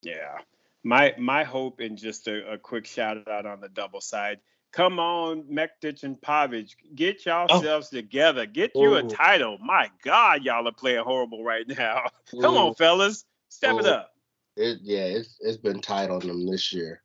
[0.02, 0.38] yeah,
[0.82, 4.40] my my hope and just a, a, quick shout out on the double side.
[4.72, 7.96] Come on, Mektic and Pavic, get yourselves oh.
[7.96, 8.46] together.
[8.46, 9.58] Get you a title.
[9.58, 12.04] My God, y'all are playing horrible right now.
[12.40, 14.12] Come on, fellas, step it up.
[14.56, 17.02] It, yeah, it's it's been tight on them this year.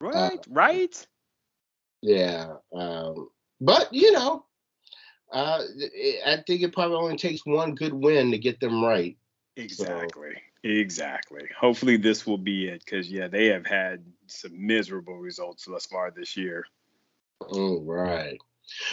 [0.00, 1.06] Right, uh, right.
[2.00, 3.28] Yeah, um,
[3.60, 4.46] but you know,
[5.30, 5.62] uh,
[6.26, 9.18] I think it probably only takes one good win to get them right.
[9.56, 10.32] Exactly.
[10.34, 10.40] So.
[10.62, 11.42] Exactly.
[11.58, 16.10] Hopefully this will be it because yeah, they have had some miserable results thus far
[16.10, 16.64] this year.
[17.40, 18.38] All right.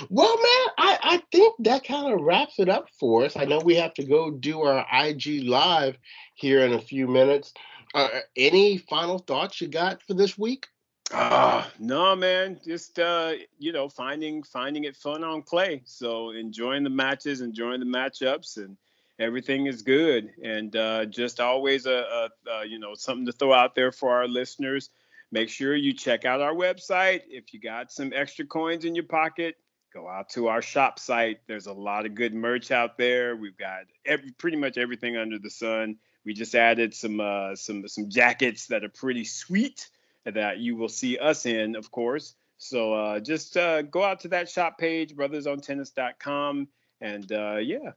[0.09, 3.37] Well, man, I, I think that kind of wraps it up for us.
[3.37, 5.97] I know we have to go do our IG live
[6.33, 7.53] here in a few minutes.
[7.93, 10.67] Uh, any final thoughts you got for this week?
[11.11, 12.59] Uh, no, man.
[12.65, 15.81] Just uh, you know, finding finding it fun on clay.
[15.85, 18.75] So enjoying the matches, enjoying the matchups, and
[19.19, 20.31] everything is good.
[20.43, 24.13] And uh, just always a, a, a you know something to throw out there for
[24.13, 24.89] our listeners.
[25.31, 27.21] Make sure you check out our website.
[27.27, 29.55] If you got some extra coins in your pocket,
[29.93, 31.39] go out to our shop site.
[31.47, 33.35] There's a lot of good merch out there.
[33.35, 35.97] We've got every pretty much everything under the sun.
[36.25, 39.89] We just added some uh, some some jackets that are pretty sweet
[40.25, 42.35] that you will see us in, of course.
[42.57, 46.67] So uh, just uh, go out to that shop page, brothersontennis.com,
[47.01, 47.91] and uh, yeah,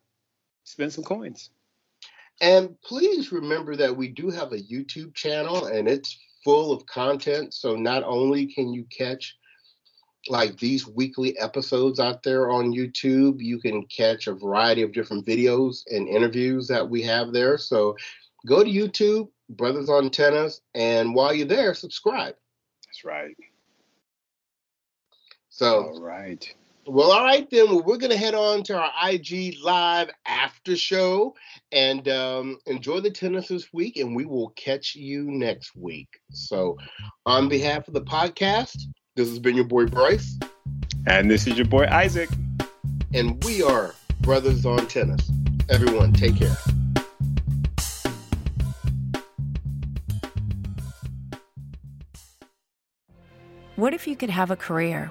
[0.64, 1.50] spend some coins.
[2.40, 7.54] And please remember that we do have a YouTube channel and it's full of content.
[7.54, 9.36] So not only can you catch
[10.28, 15.26] like these weekly episodes out there on YouTube, you can catch a variety of different
[15.26, 17.56] videos and interviews that we have there.
[17.56, 17.96] So
[18.46, 22.36] go to YouTube, Brothers on Tennis, and while you're there, subscribe.
[22.86, 23.36] That's right.
[25.48, 26.54] So, all right.
[26.86, 27.66] Well, all right then.
[27.66, 31.34] Well, we're gonna head on to our IG live after show
[31.72, 36.08] and um, enjoy the tennis this week, and we will catch you next week.
[36.32, 36.78] So,
[37.26, 38.76] on behalf of the podcast,
[39.14, 40.38] this has been your boy Bryce,
[41.06, 42.30] and this is your boy Isaac,
[43.12, 45.30] and we are Brothers on Tennis.
[45.68, 46.56] Everyone, take care.
[53.76, 55.10] What if you could have a career